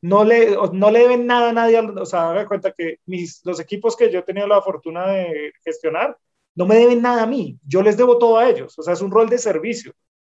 no 0.00 0.24
le, 0.24 0.56
no 0.72 0.90
le 0.90 1.00
deben 1.00 1.26
nada 1.26 1.50
a 1.50 1.52
nadie, 1.52 1.80
o 1.80 2.06
sea, 2.06 2.30
haga 2.30 2.46
cuenta 2.46 2.72
que 2.72 2.98
los 3.44 3.58
equipos 3.58 3.96
que 3.96 4.10
yo 4.10 4.20
he 4.20 4.22
tenido 4.22 4.46
la 4.46 4.62
fortuna 4.62 5.08
de 5.08 5.52
gestionar, 5.64 6.16
no 6.54 6.66
me 6.66 6.76
deben 6.76 7.02
nada 7.02 7.24
a 7.24 7.26
mí, 7.26 7.58
yo 7.66 7.82
les 7.82 7.96
debo 7.96 8.18
todo 8.18 8.38
a 8.38 8.48
ellos, 8.48 8.78
o 8.78 8.82
sea, 8.82 8.92
es 8.94 9.00
un 9.00 9.10
rol 9.10 9.28
de 9.28 9.38
servicio. 9.38 9.92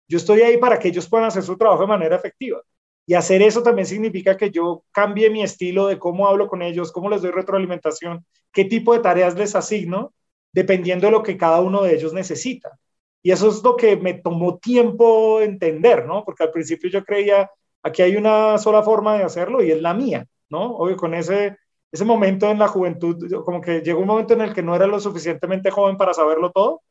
Yo 0.09 0.17
estoy 0.17 0.41
ahí 0.41 0.57
para 0.57 0.79
que 0.79 0.89
ellos 0.89 1.09
puedan 1.09 1.27
hacer 1.27 1.43
su 1.43 1.57
trabajo 1.57 1.83
de 1.83 1.89
manera 1.89 2.17
efectiva. 2.17 2.63
Y 3.09 3.15
hacer 3.15 3.41
eso 3.41 3.63
también 3.63 3.87
significa 3.87 4.37
que 4.37 4.51
yo 4.51 4.85
cambie 4.93 5.31
mi 5.31 5.43
estilo 5.43 5.87
de 5.87 5.99
cómo 5.99 6.29
hablo 6.29 6.47
con 6.47 6.61
ellos, 6.61 6.93
cómo 6.93 7.09
les 7.09 7.23
doy 7.23 7.31
retroalimentación, 7.31 8.27
qué 8.53 8.67
tipo 8.67 8.93
de 8.93 8.99
tareas 9.01 9.35
les 9.35 9.55
asigno, 9.55 10.13
dependiendo 10.53 11.07
de 11.07 11.13
lo 11.13 11.23
que 11.23 11.39
cada 11.39 11.63
uno 11.63 11.83
de 11.83 11.95
ellos 11.95 12.13
necesita. 12.13 12.79
Y 13.23 13.31
eso 13.31 13.49
es 13.49 13.65
lo 13.65 13.77
que 13.77 13.97
me 13.97 14.13
tomó 14.13 14.59
tiempo 14.59 15.41
entender, 15.41 16.05
¿no? 16.05 16.23
Porque 16.23 16.43
al 16.43 16.51
principio 16.51 16.91
yo 16.91 17.03
creía, 17.03 17.51
aquí 17.83 18.03
hay 18.03 18.15
una 18.17 18.59
sola 18.59 18.83
forma 18.83 19.17
de 19.17 19.25
hacerlo 19.25 19.63
y 19.63 19.71
es 19.71 19.81
la 19.81 19.95
mía, 19.95 20.27
¿no? 20.51 20.77
Obvio, 20.77 20.99
con 20.99 21.15
ese, 21.15 21.57
ese 21.91 22.05
momento 22.05 22.51
en 22.51 22.59
la 22.59 22.69
juventud, 22.69 23.17
como 23.43 23.63
que 23.63 23.81
llegó 23.81 24.01
un 24.03 24.07
momento 24.07 24.35
en 24.35 24.43
el 24.43 24.53
que 24.53 24.63
no 24.63 24.77
era 24.77 24.87
lo 24.87 25.01
suficientemente 25.01 25.71
joven 25.71 25.97
para 25.97 26.13
saberlo 26.13 26.53
todo 26.53 26.83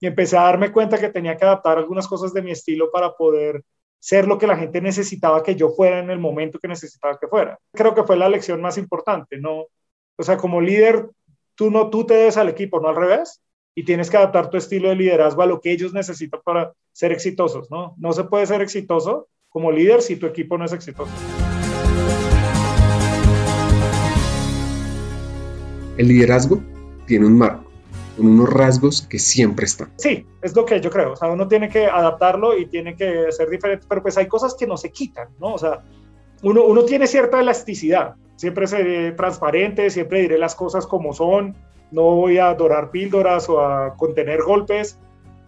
y 0.00 0.08
empecé 0.08 0.36
a 0.36 0.42
darme 0.42 0.72
cuenta 0.72 0.98
que 0.98 1.10
tenía 1.10 1.36
que 1.36 1.44
adaptar 1.44 1.78
algunas 1.78 2.08
cosas 2.08 2.34
de 2.34 2.42
mi 2.42 2.50
estilo 2.50 2.90
para 2.90 3.14
poder 3.14 3.62
ser 4.00 4.26
lo 4.26 4.38
que 4.38 4.46
la 4.46 4.56
gente 4.56 4.80
necesitaba 4.80 5.42
que 5.42 5.54
yo 5.54 5.70
fuera 5.70 6.00
en 6.00 6.10
el 6.10 6.18
momento 6.18 6.58
que 6.58 6.68
necesitaba 6.68 7.18
que 7.18 7.28
fuera. 7.28 7.58
Creo 7.72 7.94
que 7.94 8.02
fue 8.02 8.16
la 8.16 8.28
lección 8.28 8.60
más 8.60 8.78
importante, 8.78 9.38
¿no? 9.38 9.66
O 10.16 10.22
sea, 10.22 10.38
como 10.38 10.60
líder, 10.60 11.08
tú 11.54 11.70
no 11.70 11.90
tú 11.90 12.04
te 12.04 12.14
debes 12.14 12.38
al 12.38 12.48
equipo, 12.48 12.80
no 12.80 12.88
al 12.88 12.96
revés, 12.96 13.42
y 13.74 13.84
tienes 13.84 14.10
que 14.10 14.16
adaptar 14.16 14.50
tu 14.50 14.56
estilo 14.56 14.88
de 14.88 14.96
liderazgo 14.96 15.42
a 15.42 15.46
lo 15.46 15.60
que 15.60 15.70
ellos 15.70 15.92
necesitan 15.92 16.40
para 16.42 16.72
ser 16.92 17.12
exitosos, 17.12 17.70
¿no? 17.70 17.94
No 17.98 18.12
se 18.12 18.24
puede 18.24 18.46
ser 18.46 18.62
exitoso 18.62 19.28
como 19.50 19.70
líder 19.70 20.00
si 20.00 20.16
tu 20.16 20.26
equipo 20.26 20.56
no 20.56 20.64
es 20.64 20.72
exitoso. 20.72 21.12
El 25.98 26.08
liderazgo 26.08 26.62
tiene 27.06 27.26
un 27.26 27.36
marco 27.36 27.69
con 28.20 28.32
unos 28.32 28.50
rasgos 28.50 29.02
que 29.02 29.18
siempre 29.18 29.64
están. 29.64 29.90
Sí, 29.96 30.26
es 30.42 30.54
lo 30.54 30.66
que 30.66 30.80
yo 30.80 30.90
creo. 30.90 31.12
O 31.12 31.16
sea, 31.16 31.28
uno 31.30 31.48
tiene 31.48 31.70
que 31.70 31.86
adaptarlo 31.86 32.56
y 32.56 32.66
tiene 32.66 32.94
que 32.94 33.32
ser 33.32 33.48
diferente, 33.48 33.86
pero 33.88 34.02
pues 34.02 34.18
hay 34.18 34.26
cosas 34.26 34.54
que 34.54 34.66
no 34.66 34.76
se 34.76 34.92
quitan, 34.92 35.28
¿no? 35.38 35.54
O 35.54 35.58
sea, 35.58 35.82
uno, 36.42 36.64
uno 36.64 36.84
tiene 36.84 37.06
cierta 37.06 37.40
elasticidad. 37.40 38.14
Siempre 38.36 38.66
seré 38.66 39.12
transparente, 39.12 39.88
siempre 39.88 40.20
diré 40.20 40.38
las 40.38 40.54
cosas 40.54 40.86
como 40.86 41.14
son. 41.14 41.56
No 41.90 42.02
voy 42.02 42.36
a 42.36 42.50
adorar 42.50 42.90
píldoras 42.90 43.48
o 43.48 43.60
a 43.60 43.96
contener 43.96 44.42
golpes, 44.42 44.98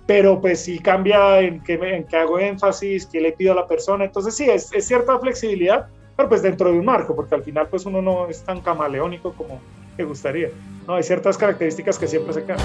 pero 0.06 0.40
pues 0.40 0.60
sí 0.60 0.78
cambia 0.78 1.40
en 1.40 1.62
qué, 1.62 1.74
en 1.74 2.04
qué 2.04 2.16
hago 2.16 2.38
énfasis, 2.38 3.06
qué 3.06 3.20
le 3.20 3.32
pido 3.32 3.52
a 3.52 3.56
la 3.56 3.66
persona. 3.66 4.04
Entonces 4.04 4.34
sí, 4.34 4.48
es, 4.48 4.72
es 4.72 4.86
cierta 4.86 5.18
flexibilidad, 5.18 5.88
pero 6.16 6.28
pues 6.28 6.42
dentro 6.42 6.72
de 6.72 6.78
un 6.78 6.86
marco, 6.86 7.14
porque 7.14 7.34
al 7.34 7.42
final 7.42 7.68
pues 7.68 7.84
uno 7.84 8.00
no 8.00 8.28
es 8.28 8.42
tan 8.42 8.60
camaleónico 8.62 9.32
como 9.34 9.60
me 9.98 10.04
gustaría. 10.04 10.50
No, 10.86 10.94
hay 10.94 11.02
ciertas 11.02 11.36
características 11.36 11.98
que 11.98 12.06
siempre 12.06 12.32
se 12.32 12.44
quedan. 12.44 12.58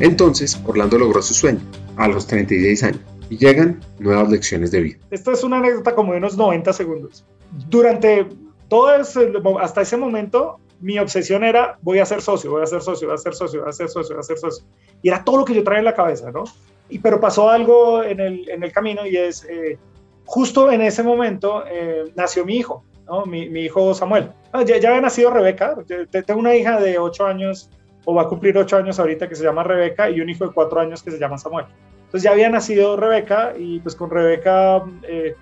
Entonces, 0.00 0.60
Orlando 0.64 0.98
logró 0.98 1.22
su 1.22 1.34
sueño 1.34 1.60
a 1.96 2.06
los 2.06 2.26
36 2.26 2.82
años 2.84 3.00
y 3.30 3.36
llegan 3.36 3.80
nuevas 3.98 4.30
lecciones 4.30 4.70
de 4.70 4.80
vida. 4.80 4.98
Esto 5.10 5.32
es 5.32 5.42
una 5.42 5.58
anécdota 5.58 5.94
como 5.94 6.12
de 6.12 6.18
unos 6.18 6.36
90 6.36 6.72
segundos. 6.72 7.24
Durante 7.68 8.26
todo 8.68 8.94
ese, 8.94 9.32
hasta 9.60 9.80
ese 9.80 9.96
momento, 9.96 10.60
mi 10.80 10.98
obsesión 10.98 11.42
era 11.42 11.78
voy 11.82 11.98
a 11.98 12.06
ser 12.06 12.22
socio, 12.22 12.52
voy 12.52 12.62
a 12.62 12.66
ser 12.66 12.80
socio, 12.80 13.08
voy 13.08 13.14
a 13.16 13.18
ser 13.18 13.34
socio, 13.34 13.60
voy 13.60 13.68
a 13.68 13.72
ser 13.72 13.88
socio, 13.88 14.14
voy 14.14 14.20
a 14.20 14.22
ser 14.22 14.38
socio. 14.38 14.64
Y 15.02 15.08
era 15.08 15.24
todo 15.24 15.38
lo 15.38 15.44
que 15.44 15.54
yo 15.54 15.64
traía 15.64 15.80
en 15.80 15.84
la 15.84 15.94
cabeza, 15.94 16.30
¿no? 16.30 16.44
Y, 16.88 17.00
pero 17.00 17.20
pasó 17.20 17.50
algo 17.50 18.04
en 18.04 18.20
el, 18.20 18.48
en 18.48 18.62
el 18.62 18.72
camino 18.72 19.04
y 19.06 19.16
es, 19.16 19.44
eh, 19.44 19.78
justo 20.24 20.70
en 20.70 20.80
ese 20.82 21.02
momento 21.02 21.64
eh, 21.66 22.04
nació 22.14 22.44
mi 22.44 22.56
hijo 22.56 22.84
mi, 23.26 23.42
hijo 23.60 23.94
Samuel. 23.94 24.30
Ah, 24.52 24.62
ya, 24.62 24.76
había 24.76 25.00
nacido 25.00 25.30
Rebeca, 25.30 25.76
tengo 26.10 26.40
una 26.40 26.54
hija 26.54 26.80
de 26.80 26.98
8 26.98 27.26
años, 27.26 27.70
o 28.04 28.14
va 28.14 28.22
a 28.22 28.28
cumplir 28.28 28.56
8 28.56 28.76
años 28.76 28.98
ahorita, 28.98 29.28
que 29.28 29.34
se 29.34 29.44
llama 29.44 29.62
Rebeca, 29.62 30.10
y 30.10 30.20
un 30.20 30.28
hijo 30.28 30.46
de 30.46 30.52
4 30.52 30.80
años 30.80 31.02
que 31.02 31.10
se 31.10 31.18
llama 31.18 31.38
Samuel. 31.38 31.66
Entonces 32.06 32.22
ya 32.22 32.32
había 32.32 32.48
nacido 32.48 32.96
Rebeca, 32.96 33.54
y 33.58 33.80
pues 33.80 33.94
con 33.94 34.10
Rebeca 34.10 34.82
eh, 35.02 35.34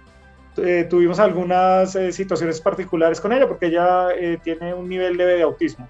eh, 0.57 0.87
tuvimos 0.89 1.19
algunas 1.19 1.95
eh, 1.95 2.13
situaciones 2.13 2.61
particulares 2.61 3.21
con 3.21 3.33
ella, 3.33 3.47
porque 3.47 3.67
ella 3.67 4.09
tiene 4.43 4.75
un 4.75 4.89
nivel 4.89 5.17
leve 5.17 5.35
de 5.35 5.43
autismo. 5.43 5.89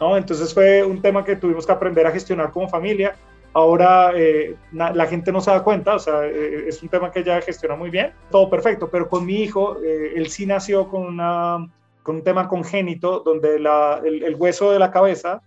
¿no? 0.00 0.16
Entonces 0.16 0.52
fue 0.52 0.82
un 0.84 1.00
tema 1.00 1.24
que 1.24 1.36
tuvimos 1.36 1.66
que 1.66 1.72
aprender 1.72 2.06
a 2.06 2.10
gestionar 2.10 2.50
como 2.50 2.68
familia 2.68 3.16
Ahora 3.56 4.12
eh, 4.14 4.54
la 4.72 5.06
gente 5.06 5.32
no 5.32 5.40
se 5.40 5.50
da 5.50 5.64
cuenta, 5.64 5.94
o 5.94 5.98
sea, 5.98 6.26
eh, 6.26 6.68
es 6.68 6.82
un 6.82 6.90
tema 6.90 7.10
que 7.10 7.20
ella 7.20 7.40
gestiona 7.40 7.74
muy 7.74 7.88
bien, 7.88 8.12
todo 8.30 8.50
perfecto, 8.50 8.90
pero 8.90 9.08
con 9.08 9.24
mi 9.24 9.36
hijo, 9.36 9.78
eh, 9.82 10.12
él 10.14 10.28
sí 10.28 10.44
nació 10.44 10.90
con, 10.90 11.18
un 11.18 12.22
tema 12.22 12.48
congénito 12.48 13.20
donde 13.20 13.56
el, 13.56 14.22
el, 14.24 14.34
hueso 14.34 14.72
de 14.72 14.78
la 14.78 14.90
cabeza 14.90 15.40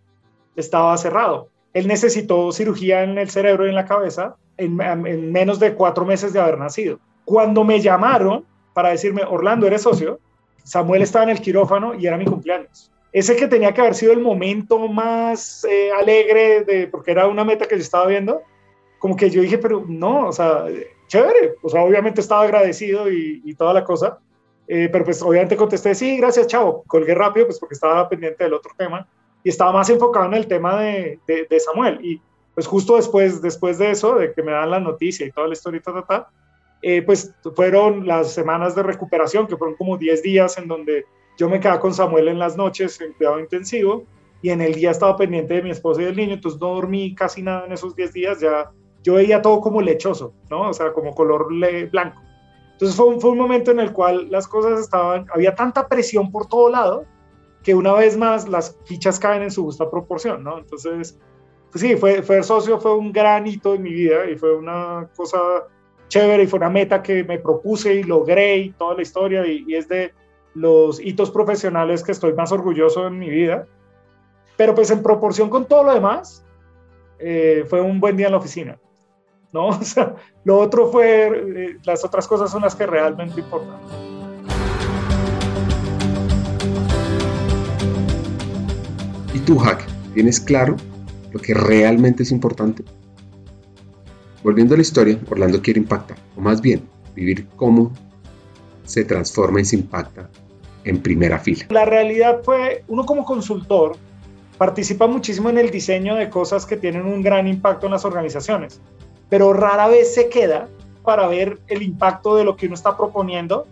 estaba 0.56 0.98
cerrado. 0.98 1.50
él 1.72 1.88
necesitó 1.88 2.52
cirugía 2.52 3.04
en 3.04 3.20
el 3.20 3.30
cerebro 3.30 3.68
y 3.68 3.70
en 3.70 3.76
la 3.76 3.86
cabeza 3.86 4.38
en, 4.58 4.82
en 4.82 5.32
menos 5.32 5.60
de 5.60 5.76
cuatro 5.76 6.04
meses 6.04 6.34
de 6.34 6.40
haber 6.40 6.58
nacido. 6.58 7.00
Cuando 7.26 7.64
me 7.64 7.80
llamaron 7.80 8.44
para 8.74 8.90
decirme, 8.90 9.22
Orlando, 9.22 9.68
¿eres 9.68 9.84
socio? 9.84 10.20
Samuel 10.64 11.04
estaba 11.04 11.26
en 11.26 11.30
el 11.30 11.42
quirófano 11.42 11.94
y 11.94 12.08
era 12.08 12.18
mi 12.18 12.26
cumpleaños. 12.26 12.92
Ese 13.12 13.36
que 13.36 13.48
tenía 13.48 13.74
que 13.74 13.82
haber 13.82 13.96
sido 13.96 14.14
el 14.14 14.20
momento 14.20 14.78
más 14.88 15.66
eh, 15.66 15.92
alegre, 15.92 16.64
de, 16.64 16.88
porque 16.88 17.12
era 17.12 17.28
una 17.28 17.44
meta 17.44 17.68
que 17.68 17.76
yo 17.76 17.82
estaba 17.82 18.08
viendo, 18.08 18.42
como 19.00 19.16
que 19.16 19.30
yo 19.30 19.42
dije, 19.42 19.58
pero 19.58 19.84
no, 19.88 20.28
o 20.28 20.32
sea, 20.32 20.66
chévere, 21.08 21.56
o 21.64 21.70
sea, 21.70 21.84
obviamente 21.84 22.22
estaba 22.22 22.44
agradecido 22.44 23.12
y, 23.12 23.42
y 23.44 23.56
toda 23.56 23.74
la 23.74 23.84
cosa, 23.84 24.20
eh, 24.68 24.88
pero 24.92 25.04
pues 25.04 25.22
obviamente 25.24 25.58
contesté, 25.58 25.96
sí, 25.96 26.18
gracias, 26.18 26.46
chao, 26.46 26.84
colgué 26.86 27.16
rápido, 27.16 27.48
pues 27.48 27.60
porque 27.60 27.74
estaba 27.74 28.08
pendiente 28.08 28.44
del 28.44 28.54
otro 28.54 28.72
tema 28.78 29.08
y 29.44 29.50
estaba 29.50 29.72
más 29.72 29.90
enfocado 29.90 30.28
en 30.28 30.36
el 30.36 30.48
tema 30.48 30.80
de, 30.80 31.20
de, 31.26 31.48
de 31.50 31.60
Samuel. 31.60 31.98
Y 32.04 32.22
pues 32.54 32.68
justo 32.68 32.96
después, 32.96 33.42
después 33.42 33.80
de 33.80 33.90
eso, 33.90 34.16
de 34.16 34.32
que 34.32 34.44
me 34.44 34.52
dan 34.52 34.70
la 34.70 34.80
noticia 34.80 35.26
y 35.26 35.32
toda 35.32 35.48
la 35.48 35.54
historia, 35.54 35.82
ta, 35.82 35.94
ta, 35.94 36.06
ta, 36.06 36.30
eh, 36.82 37.02
pues 37.02 37.34
fueron 37.56 38.06
las 38.06 38.32
semanas 38.32 38.76
de 38.76 38.84
recuperación, 38.84 39.48
que 39.48 39.58
fueron 39.58 39.76
como 39.76 39.98
10 39.98 40.22
días 40.22 40.58
en 40.58 40.68
donde 40.68 41.06
yo 41.40 41.48
me 41.48 41.62
quedaba 41.62 41.80
con 41.80 41.94
Samuel 41.94 42.28
en 42.28 42.38
las 42.38 42.58
noches 42.58 43.00
en 43.00 43.14
cuidado 43.14 43.40
intensivo 43.40 44.04
y 44.42 44.50
en 44.50 44.60
el 44.60 44.76
día 44.76 44.92
estaba 44.92 45.16
pendiente 45.16 45.54
de 45.54 45.64
mi 45.64 45.70
esposa 45.70 46.02
y 46.02 46.06
del 46.06 46.18
niño, 46.18 46.34
entonces 46.34 46.60
no 46.60 46.76
dormí 46.76 47.16
casi 47.16 47.42
nada 47.42 47.66
en 47.66 47.72
esos 47.72 47.96
10 47.96 48.12
días, 48.12 48.42
ya 48.42 48.72
yo 49.04 49.14
veía 49.14 49.42
todo 49.42 49.62
como 49.62 49.82
lechoso, 49.82 50.34
¿no? 50.50 50.70
O 50.70 50.74
sea, 50.74 50.92
como 50.92 51.16
color 51.16 51.48
blanco. 51.90 52.22
Entonces 52.74 52.96
fue 52.96 53.08
un, 53.08 53.22
fue 53.22 53.32
un 53.32 53.38
momento 53.38 53.72
en 53.72 53.80
el 53.80 53.94
cual 53.94 54.30
las 54.30 54.50
cosas 54.50 54.82
estaban, 54.82 55.28
había 55.34 55.56
tanta 55.56 55.88
presión 55.88 56.30
por 56.30 56.48
todo 56.48 56.70
lado 56.70 57.06
que 57.64 57.74
una 57.74 57.94
vez 57.94 58.18
más 58.18 58.48
las 58.50 58.78
fichas 58.84 59.18
caen 59.18 59.44
en 59.44 59.52
su 59.52 59.64
justa 59.64 59.90
proporción, 59.90 60.44
¿no? 60.44 60.58
Entonces, 60.58 61.18
pues 61.72 61.82
sí, 61.82 61.96
fue, 61.96 62.22
fue 62.22 62.44
socio, 62.44 62.80
fue 62.82 62.96
un 62.98 63.14
gran 63.14 63.48
hito 63.48 63.76
en 63.76 63.84
mi 63.84 63.94
vida 63.94 64.30
y 64.30 64.38
fue 64.38 64.58
una 64.58 65.10
cosa 65.16 65.40
chévere 66.10 66.44
y 66.44 66.48
fue 66.48 66.58
una 66.58 66.70
meta 66.70 67.02
que 67.02 67.24
me 67.24 67.40
propuse 67.40 67.96
y 67.96 68.04
logré 68.04 68.58
y 68.58 68.72
toda 68.72 68.96
la 68.96 69.02
historia 69.02 69.48
y, 69.48 69.74
es 69.74 69.88
de 69.88 70.12
los 70.54 71.00
hitos 71.00 71.32
profesionales 71.32 72.04
que 72.04 72.12
estoy 72.12 72.34
más 72.34 72.52
orgulloso 72.52 73.08
en 73.08 73.20
mi 73.20 73.30
vida. 73.30 73.68
Pero 74.58 74.76
pues 74.76 74.92
en 74.92 75.02
proporción 75.02 75.50
con 75.50 75.66
todo 75.66 75.84
lo 75.84 75.94
demás, 75.94 76.44
eh, 77.20 77.66
fue 77.70 77.82
un 77.82 78.00
buen 78.00 78.18
día 78.18 78.28
en 78.28 78.34
la 78.34 78.38
oficina. 78.40 78.80
¿no? 79.52 79.70
Lo 80.44 80.60
otro 80.60 80.92
fue, 80.92 81.28
eh, 81.28 81.78
las 81.84 82.04
otras 82.06 82.28
cosas 82.28 82.52
son 82.52 82.62
las 82.62 82.76
que 82.76 82.86
realmente 82.86 83.40
importan. 83.42 83.78
¿Y 89.34 89.40
tú, 89.40 89.58
Hack, 89.58 89.86
tienes 90.14 90.40
claro 90.40 90.76
lo 91.32 91.40
que 91.40 91.54
realmente 91.54 92.24
es 92.24 92.32
importante? 92.32 92.84
Volviendo 94.44 94.74
a 94.74 94.78
la 94.78 94.82
historia, 94.82 95.20
Orlando 95.30 95.62
quiere 95.62 95.80
impactar, 95.80 96.18
o 96.36 96.42
más 96.42 96.62
bien, 96.62 96.88
vivir 97.14 97.48
cómo 97.56 97.92
se 98.90 99.06
transforma 99.06 99.62
y 99.62 99.66
se 99.66 99.76
impacta 99.76 100.28
en 100.84 101.02
primera 101.02 101.38
fila. 101.38 101.66
La 101.70 101.86
realidad 101.86 102.40
fue, 102.44 102.84
uno 102.88 103.06
como 103.06 103.24
consultor 103.24 103.96
participa 104.58 105.06
muchísimo 105.06 105.50
en 105.50 105.60
el 105.60 105.70
diseño 105.70 106.16
de 106.16 106.30
cosas 106.30 106.66
que 106.66 106.76
tienen 106.76 107.06
un 107.06 107.22
gran 107.22 107.48
impacto 107.48 107.86
en 107.86 107.94
las 107.94 108.04
organizaciones, 108.04 108.82
pero 109.30 109.54
rara 109.54 109.88
vez 109.88 110.14
se 110.14 110.28
queda 110.28 110.68
para 111.04 111.28
ver 111.28 111.60
el 111.68 111.84
impacto 111.84 112.36
de 112.36 112.44
lo 112.44 112.56
que 112.56 112.66
uno 112.66 112.76
está 112.76 112.98
proponiendo, 112.98 113.68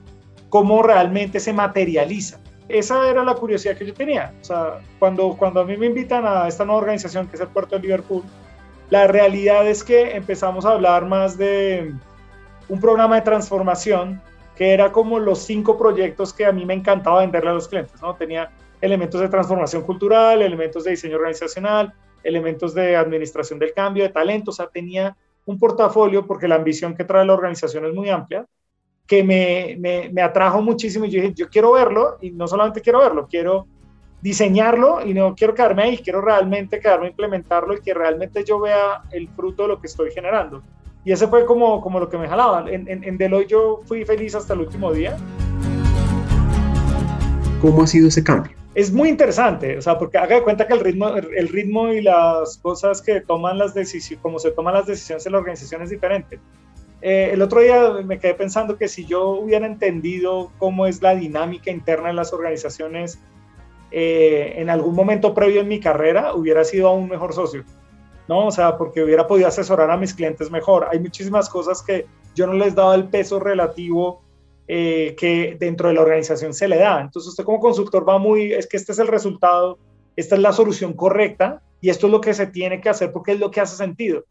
cómo 0.49 0.83
realmente 0.83 1.39
se 1.39 1.51
materializa. 1.51 2.39
Esa 2.69 3.09
era 3.09 3.23
la 3.23 3.33
curiosidad 3.33 3.75
que 3.75 3.87
yo 3.87 3.93
tenía. 3.93 4.33
O 4.41 4.43
sea, 4.43 4.79
cuando, 4.99 5.35
cuando 5.35 5.61
a 5.61 5.65
mí 5.65 5.77
me 5.77 5.87
invitan 5.87 6.25
a 6.25 6.47
esta 6.47 6.63
nueva 6.63 6.81
organización 6.81 7.27
que 7.27 7.37
es 7.37 7.41
el 7.41 7.47
Puerto 7.47 7.75
de 7.75 7.81
Liverpool, 7.81 8.23
la 8.89 9.07
realidad 9.07 9.67
es 9.67 9.83
que 9.83 10.15
empezamos 10.15 10.65
a 10.65 10.73
hablar 10.73 11.05
más 11.05 11.37
de 11.37 11.93
un 12.69 12.79
programa 12.79 13.15
de 13.15 13.21
transformación 13.21 14.21
que 14.57 14.73
era 14.73 14.91
como 14.91 15.19
los 15.19 15.39
cinco 15.39 15.77
proyectos 15.77 16.33
que 16.33 16.45
a 16.45 16.51
mí 16.51 16.65
me 16.65 16.73
encantaba 16.73 17.19
venderle 17.19 17.51
a 17.51 17.53
los 17.53 17.67
clientes, 17.67 18.01
¿no? 18.01 18.15
Tenía 18.15 18.49
elementos 18.81 19.21
de 19.21 19.29
transformación 19.29 19.83
cultural, 19.83 20.41
elementos 20.41 20.83
de 20.83 20.91
diseño 20.91 21.17
organizacional, 21.17 21.93
elementos 22.23 22.73
de 22.73 22.95
administración 22.95 23.59
del 23.59 23.73
cambio, 23.73 24.03
de 24.03 24.09
talento, 24.09 24.49
o 24.49 24.53
sea, 24.53 24.67
tenía 24.67 25.15
un 25.45 25.59
portafolio 25.59 26.25
porque 26.25 26.47
la 26.47 26.55
ambición 26.55 26.95
que 26.95 27.03
trae 27.03 27.23
la 27.23 27.33
organización 27.33 27.85
es 27.85 27.93
muy 27.93 28.09
amplia, 28.09 28.45
que 29.05 29.23
me, 29.23 29.77
me, 29.79 30.09
me 30.11 30.21
atrajo 30.21 30.61
muchísimo 30.61 31.05
y 31.05 31.11
yo 31.11 31.21
dije, 31.21 31.33
yo 31.35 31.49
quiero 31.49 31.73
verlo 31.73 32.17
y 32.19 32.31
no 32.31 32.47
solamente 32.47 32.81
quiero 32.81 32.99
verlo, 32.99 33.27
quiero 33.29 33.67
diseñarlo 34.21 35.05
y 35.05 35.13
no 35.13 35.35
quiero 35.35 35.53
quedarme 35.53 35.83
ahí, 35.83 35.97
quiero 35.99 36.19
realmente 36.21 36.79
quedarme 36.79 37.05
a 37.05 37.09
implementarlo 37.11 37.75
y 37.75 37.81
que 37.81 37.93
realmente 37.93 38.43
yo 38.43 38.59
vea 38.59 39.03
el 39.11 39.29
fruto 39.29 39.63
de 39.63 39.69
lo 39.69 39.79
que 39.79 39.87
estoy 39.87 40.11
generando. 40.11 40.63
Y 41.07 41.13
ese 41.13 41.25
fue 41.29 41.45
como, 41.45 41.79
como 41.79 42.01
lo 42.01 42.09
que 42.09 42.17
me 42.17 42.27
jalaba. 42.27 42.69
En, 42.69 42.85
en, 42.85 43.01
en 43.01 43.17
Deloitte 43.17 43.51
yo 43.51 43.79
fui 43.85 44.03
feliz 44.03 44.35
hasta 44.35 44.53
el 44.53 44.59
último 44.59 44.91
día. 44.91 45.15
¿Cómo 47.61 47.83
ha 47.83 47.87
sido 47.87 48.09
ese 48.09 48.21
cambio? 48.21 48.51
Es 48.75 48.91
muy 48.91 49.07
interesante, 49.07 49.77
o 49.77 49.81
sea, 49.81 49.97
porque 49.97 50.17
haga 50.17 50.35
de 50.35 50.43
cuenta 50.43 50.67
que 50.67 50.73
el 50.73 50.81
ritmo, 50.81 51.15
el 51.15 51.47
ritmo 51.47 51.93
y 51.93 52.01
las 52.01 52.57
cosas 52.57 53.01
que 53.01 53.21
toman 53.21 53.57
las 53.57 53.73
decisiones, 53.73 54.21
como 54.21 54.37
se 54.37 54.51
toman 54.51 54.73
las 54.73 54.85
decisiones 54.85 55.25
en 55.25 55.31
la 55.31 55.37
organización 55.37 55.81
es 55.81 55.91
diferente. 55.91 56.41
Eh, 57.01 57.29
el 57.31 57.41
otro 57.41 57.61
día 57.61 57.89
me 58.03 58.19
quedé 58.19 58.33
pensando 58.33 58.77
que 58.77 58.89
si 58.89 59.05
yo 59.05 59.29
hubiera 59.29 59.65
entendido 59.65 60.51
cómo 60.57 60.87
es 60.87 61.01
la 61.01 61.15
dinámica 61.15 61.71
interna 61.71 62.09
en 62.09 62.17
las 62.17 62.33
organizaciones 62.33 63.17
eh, 63.91 64.55
en 64.57 64.69
algún 64.69 64.93
momento 64.93 65.33
previo 65.33 65.61
en 65.61 65.69
mi 65.69 65.79
carrera 65.79 66.33
hubiera 66.33 66.65
sido 66.65 66.89
aún 66.89 67.07
mejor 67.07 67.33
socio, 67.33 67.63
¿no? 68.27 68.47
O 68.47 68.51
sea, 68.51 68.77
porque 68.77 69.03
hubiera 69.03 69.27
podido 69.27 69.47
asesorar 69.47 69.89
a 69.89 69.97
mis 69.97 70.13
clientes 70.13 70.51
mejor. 70.51 70.87
Hay 70.91 70.99
muchísimas 70.99 71.49
cosas 71.49 71.81
que 71.81 72.05
yo 72.35 72.47
no 72.47 72.53
les 72.53 72.75
daba 72.75 72.95
el 72.95 73.05
peso 73.05 73.39
relativo 73.39 74.21
eh, 74.67 75.15
que 75.17 75.55
dentro 75.59 75.87
de 75.87 75.95
la 75.95 76.01
organización 76.01 76.53
se 76.53 76.67
le 76.67 76.77
da. 76.77 77.01
Entonces 77.01 77.29
usted 77.29 77.43
como 77.43 77.59
consultor 77.59 78.07
va 78.07 78.17
muy, 78.17 78.53
es 78.53 78.67
que 78.67 78.77
este 78.77 78.91
es 78.91 78.99
el 78.99 79.07
resultado, 79.07 79.79
esta 80.15 80.35
es 80.35 80.41
la 80.41 80.51
solución 80.51 80.93
correcta 80.93 81.61
y 81.79 81.89
esto 81.89 82.07
es 82.07 82.11
lo 82.11 82.21
que 82.21 82.33
se 82.33 82.47
tiene 82.47 82.81
que 82.81 82.89
hacer 82.89 83.11
porque 83.11 83.31
es 83.31 83.39
lo 83.39 83.51
que 83.51 83.61
hace 83.61 83.77
sentido. 83.77 84.25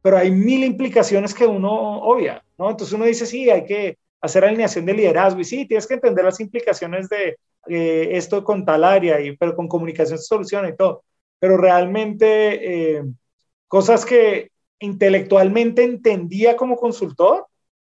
Pero 0.00 0.16
hay 0.16 0.30
mil 0.30 0.64
implicaciones 0.64 1.34
que 1.34 1.46
uno 1.46 2.00
obvia, 2.00 2.42
¿no? 2.58 2.70
Entonces 2.70 2.94
uno 2.94 3.04
dice, 3.04 3.26
sí, 3.26 3.50
hay 3.50 3.64
que 3.64 3.98
hacer 4.20 4.44
alineación 4.44 4.86
de 4.86 4.94
liderazgo 4.94 5.40
y 5.40 5.44
sí, 5.44 5.66
tienes 5.66 5.86
que 5.86 5.94
entender 5.94 6.24
las 6.24 6.40
implicaciones 6.40 7.08
de 7.08 7.36
eh, 7.68 8.08
esto 8.12 8.42
con 8.42 8.64
tal 8.64 8.84
área, 8.84 9.20
y, 9.20 9.36
pero 9.36 9.54
con 9.54 9.68
comunicación 9.68 10.18
se 10.18 10.24
soluciona 10.24 10.68
y 10.68 10.76
todo. 10.76 11.04
Pero 11.38 11.56
realmente 11.56 12.96
eh, 12.96 13.02
cosas 13.72 14.04
que 14.04 14.50
intelectualmente 14.80 15.82
entendía 15.82 16.58
como 16.58 16.76
consultor, 16.76 17.46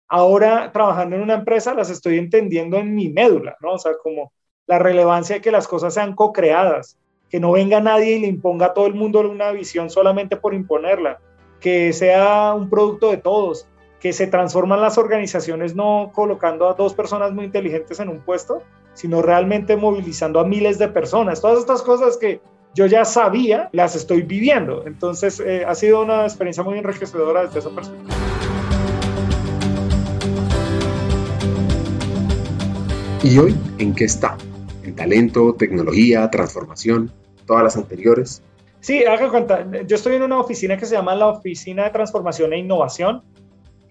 ahora 0.08 0.72
trabajando 0.72 1.16
en 1.16 1.22
una 1.22 1.36
empresa 1.36 1.72
las 1.72 1.88
estoy 1.88 2.18
entendiendo 2.18 2.76
en 2.76 2.94
mi 2.94 3.08
médula, 3.08 3.56
¿no? 3.62 3.72
O 3.72 3.78
sea, 3.78 3.92
como 4.02 4.30
la 4.66 4.78
relevancia 4.78 5.36
de 5.36 5.40
que 5.40 5.50
las 5.50 5.66
cosas 5.66 5.94
sean 5.94 6.14
co-creadas, 6.14 6.98
que 7.30 7.40
no 7.40 7.52
venga 7.52 7.80
nadie 7.80 8.18
y 8.18 8.20
le 8.20 8.26
imponga 8.26 8.66
a 8.66 8.74
todo 8.74 8.88
el 8.88 8.94
mundo 8.94 9.20
una 9.20 9.52
visión 9.52 9.88
solamente 9.88 10.36
por 10.36 10.52
imponerla, 10.52 11.18
que 11.60 11.94
sea 11.94 12.52
un 12.52 12.68
producto 12.68 13.10
de 13.10 13.16
todos, 13.16 13.66
que 14.00 14.12
se 14.12 14.26
transforman 14.26 14.82
las 14.82 14.98
organizaciones 14.98 15.74
no 15.74 16.12
colocando 16.14 16.68
a 16.68 16.74
dos 16.74 16.92
personas 16.92 17.32
muy 17.32 17.46
inteligentes 17.46 17.98
en 18.00 18.10
un 18.10 18.20
puesto, 18.20 18.62
sino 18.92 19.22
realmente 19.22 19.78
movilizando 19.78 20.40
a 20.40 20.44
miles 20.44 20.78
de 20.78 20.88
personas. 20.88 21.40
Todas 21.40 21.58
estas 21.58 21.80
cosas 21.80 22.18
que 22.18 22.42
yo 22.74 22.86
ya 22.86 23.04
sabía, 23.04 23.68
las 23.72 23.96
estoy 23.96 24.22
viviendo. 24.22 24.86
Entonces, 24.86 25.40
eh, 25.40 25.64
ha 25.66 25.74
sido 25.74 26.02
una 26.02 26.24
experiencia 26.24 26.62
muy 26.62 26.78
enriquecedora 26.78 27.46
desde 27.46 27.58
esa 27.58 27.70
perspectiva. 27.70 28.14
¿Y 33.22 33.38
hoy 33.38 33.56
en 33.78 33.94
qué 33.94 34.04
está? 34.04 34.36
¿En 34.82 34.94
talento, 34.94 35.54
tecnología, 35.54 36.30
transformación? 36.30 37.12
¿Todas 37.44 37.64
las 37.64 37.76
anteriores? 37.76 38.42
Sí, 38.80 39.04
haga 39.04 39.28
cuenta. 39.28 39.66
Yo 39.86 39.96
estoy 39.96 40.14
en 40.14 40.22
una 40.22 40.38
oficina 40.38 40.78
que 40.78 40.86
se 40.86 40.94
llama 40.94 41.14
la 41.14 41.26
Oficina 41.26 41.84
de 41.84 41.90
Transformación 41.90 42.52
e 42.54 42.58
Innovación 42.58 43.22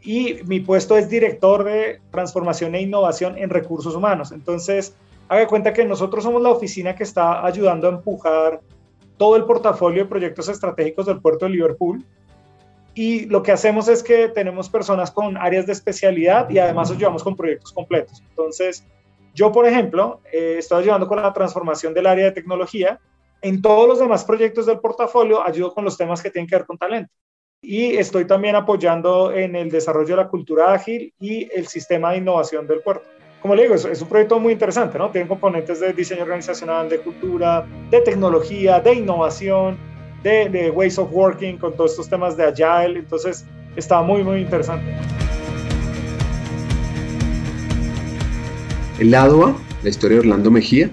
y 0.01 0.37
mi 0.45 0.61
puesto 0.61 0.97
es 0.97 1.09
director 1.09 1.63
de 1.63 1.99
transformación 2.09 2.73
e 2.73 2.81
innovación 2.81 3.37
en 3.37 3.49
recursos 3.49 3.95
humanos. 3.95 4.31
Entonces, 4.31 4.95
haga 5.29 5.47
cuenta 5.47 5.71
que 5.71 5.85
nosotros 5.85 6.23
somos 6.23 6.41
la 6.41 6.49
oficina 6.49 6.95
que 6.95 7.03
está 7.03 7.45
ayudando 7.45 7.87
a 7.87 7.91
empujar 7.91 8.59
todo 9.17 9.35
el 9.35 9.45
portafolio 9.45 10.03
de 10.03 10.09
proyectos 10.09 10.49
estratégicos 10.49 11.05
del 11.05 11.21
puerto 11.21 11.45
de 11.45 11.51
Liverpool. 11.51 12.03
Y 12.95 13.25
lo 13.27 13.43
que 13.43 13.51
hacemos 13.51 13.87
es 13.87 14.01
que 14.01 14.27
tenemos 14.29 14.69
personas 14.69 15.11
con 15.11 15.37
áreas 15.37 15.67
de 15.67 15.73
especialidad 15.73 16.49
y 16.49 16.57
además 16.57 16.91
ayudamos 16.91 17.23
con 17.23 17.35
proyectos 17.35 17.71
completos. 17.71 18.21
Entonces, 18.29 18.83
yo, 19.35 19.51
por 19.51 19.67
ejemplo, 19.67 20.19
eh, 20.33 20.55
estoy 20.57 20.83
ayudando 20.83 21.07
con 21.07 21.21
la 21.21 21.31
transformación 21.31 21.93
del 21.93 22.07
área 22.07 22.25
de 22.25 22.31
tecnología. 22.31 22.99
En 23.41 23.61
todos 23.61 23.87
los 23.87 23.99
demás 23.99 24.25
proyectos 24.25 24.65
del 24.65 24.79
portafolio 24.79 25.45
ayudo 25.45 25.73
con 25.73 25.85
los 25.85 25.95
temas 25.95 26.21
que 26.21 26.31
tienen 26.31 26.47
que 26.47 26.55
ver 26.55 26.65
con 26.65 26.77
talento 26.77 27.13
y 27.61 27.97
estoy 27.97 28.25
también 28.25 28.55
apoyando 28.55 29.33
en 29.33 29.55
el 29.55 29.69
desarrollo 29.69 30.15
de 30.15 30.23
la 30.23 30.29
cultura 30.29 30.73
ágil 30.73 31.13
y 31.19 31.49
el 31.53 31.67
sistema 31.67 32.11
de 32.11 32.17
innovación 32.17 32.65
del 32.67 32.81
puerto. 32.81 33.05
Como 33.41 33.55
le 33.55 33.63
digo, 33.63 33.75
es, 33.75 34.01
un 34.01 34.09
proyecto 34.09 34.37
muy 34.37 34.51
interesante, 34.51 34.97
¿no? 34.97 35.09
Tiene 35.11 35.27
componentes 35.27 35.79
de 35.79 35.93
diseño 35.93 36.23
organizacional, 36.23 36.89
de 36.89 36.99
cultura, 36.99 37.65
de 37.89 38.01
tecnología, 38.01 38.81
de 38.81 38.95
innovación, 38.95 39.77
de, 40.23 40.49
de 40.49 40.69
ways 40.69 40.99
of 40.99 41.09
working, 41.13 41.57
con 41.57 41.73
todos 41.73 41.91
estos 41.91 42.09
temas 42.09 42.35
de 42.35 42.43
agile. 42.43 42.99
Entonces, 42.99 43.45
estaba 43.77 44.03
muy, 44.03 44.23
muy 44.23 44.41
interesante. 44.41 44.93
El 48.99 49.11
lado 49.11 49.45
A, 49.45 49.55
la 49.83 49.89
historia 49.89 50.15
de 50.15 50.19
Orlando 50.19 50.51
Mejía, 50.51 50.89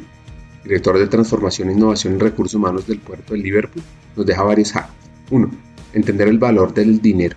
director 0.62 0.96
de 0.96 1.08
Transformación 1.08 1.70
e 1.70 1.72
Innovación 1.72 2.14
en 2.14 2.20
Recursos 2.20 2.54
Humanos 2.54 2.86
del 2.86 3.00
puerto 3.00 3.34
de 3.34 3.40
Liverpool, 3.40 3.82
nos 4.14 4.24
deja 4.24 4.44
varios 4.44 4.70
hacks. 4.76 4.92
1. 5.32 5.50
Entender 5.94 6.28
el 6.28 6.38
valor 6.38 6.72
del 6.72 7.02
dinero 7.02 7.36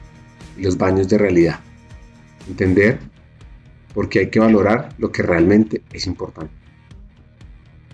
y 0.55 0.61
los 0.61 0.77
baños 0.77 1.09
de 1.09 1.17
realidad. 1.17 1.59
Entender 2.47 2.99
por 3.93 4.10
qué 4.10 4.19
hay 4.19 4.30
que 4.30 4.39
valorar 4.39 4.93
lo 4.97 5.12
que 5.12 5.23
realmente 5.23 5.82
es 5.91 6.08
importante. 6.08 6.54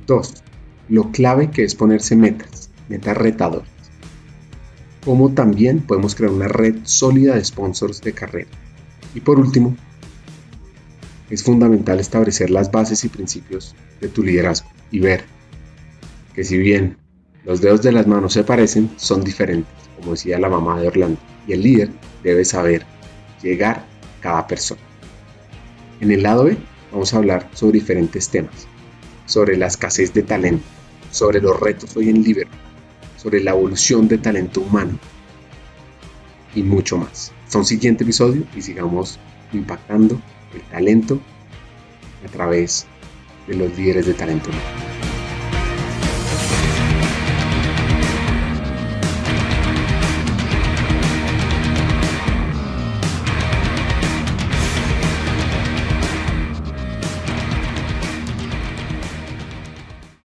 2. 0.07 0.43
Lo 0.89 1.11
clave 1.11 1.49
que 1.49 1.63
es 1.63 1.75
ponerse 1.75 2.15
metas, 2.15 2.69
metas 2.89 3.17
retadoras. 3.17 3.69
Cómo 5.03 5.33
también 5.33 5.81
podemos 5.81 6.15
crear 6.15 6.31
una 6.31 6.47
red 6.47 6.77
sólida 6.83 7.35
de 7.35 7.45
sponsors 7.45 8.01
de 8.01 8.13
carrera. 8.13 8.49
Y 9.13 9.21
por 9.21 9.39
último, 9.39 9.75
es 11.29 11.43
fundamental 11.43 11.99
establecer 11.99 12.49
las 12.49 12.71
bases 12.71 13.03
y 13.03 13.09
principios 13.09 13.75
de 13.99 14.09
tu 14.09 14.23
liderazgo 14.23 14.69
y 14.91 14.99
ver 14.99 15.23
que 16.33 16.43
si 16.43 16.57
bien 16.57 16.97
los 17.45 17.61
dedos 17.61 17.81
de 17.81 17.91
las 17.91 18.07
manos 18.07 18.33
se 18.33 18.43
parecen, 18.43 18.91
son 18.97 19.23
diferentes, 19.23 19.71
como 19.97 20.11
decía 20.11 20.39
la 20.39 20.49
mamá 20.49 20.79
de 20.79 20.87
Orlando, 20.87 21.19
y 21.47 21.53
el 21.53 21.61
líder 21.61 21.89
debe 22.23 22.43
saber 22.43 22.85
llegar 23.41 23.77
a 23.77 24.21
cada 24.21 24.47
persona. 24.47 24.81
En 26.05 26.11
el 26.11 26.21
lado 26.21 26.43
B 26.43 26.55
vamos 26.91 27.11
a 27.11 27.17
hablar 27.17 27.49
sobre 27.55 27.79
diferentes 27.79 28.29
temas, 28.29 28.67
sobre 29.25 29.57
la 29.57 29.65
escasez 29.65 30.13
de 30.13 30.21
talento, 30.21 30.63
sobre 31.09 31.41
los 31.41 31.59
retos 31.59 31.97
hoy 31.97 32.09
en 32.09 32.21
Liverpool, 32.21 32.59
sobre 33.17 33.41
la 33.41 33.49
evolución 33.49 34.07
de 34.07 34.19
talento 34.19 34.61
humano 34.61 34.99
y 36.53 36.61
mucho 36.61 36.99
más. 36.99 37.33
Hasta 37.45 37.57
un 37.57 37.65
siguiente 37.65 38.03
episodio 38.03 38.43
y 38.55 38.61
sigamos 38.61 39.17
impactando 39.51 40.21
el 40.53 40.61
talento 40.69 41.19
a 42.23 42.31
través 42.31 42.85
de 43.47 43.55
los 43.55 43.75
líderes 43.75 44.05
de 44.05 44.13
talento 44.13 44.51
humano. 44.51 44.94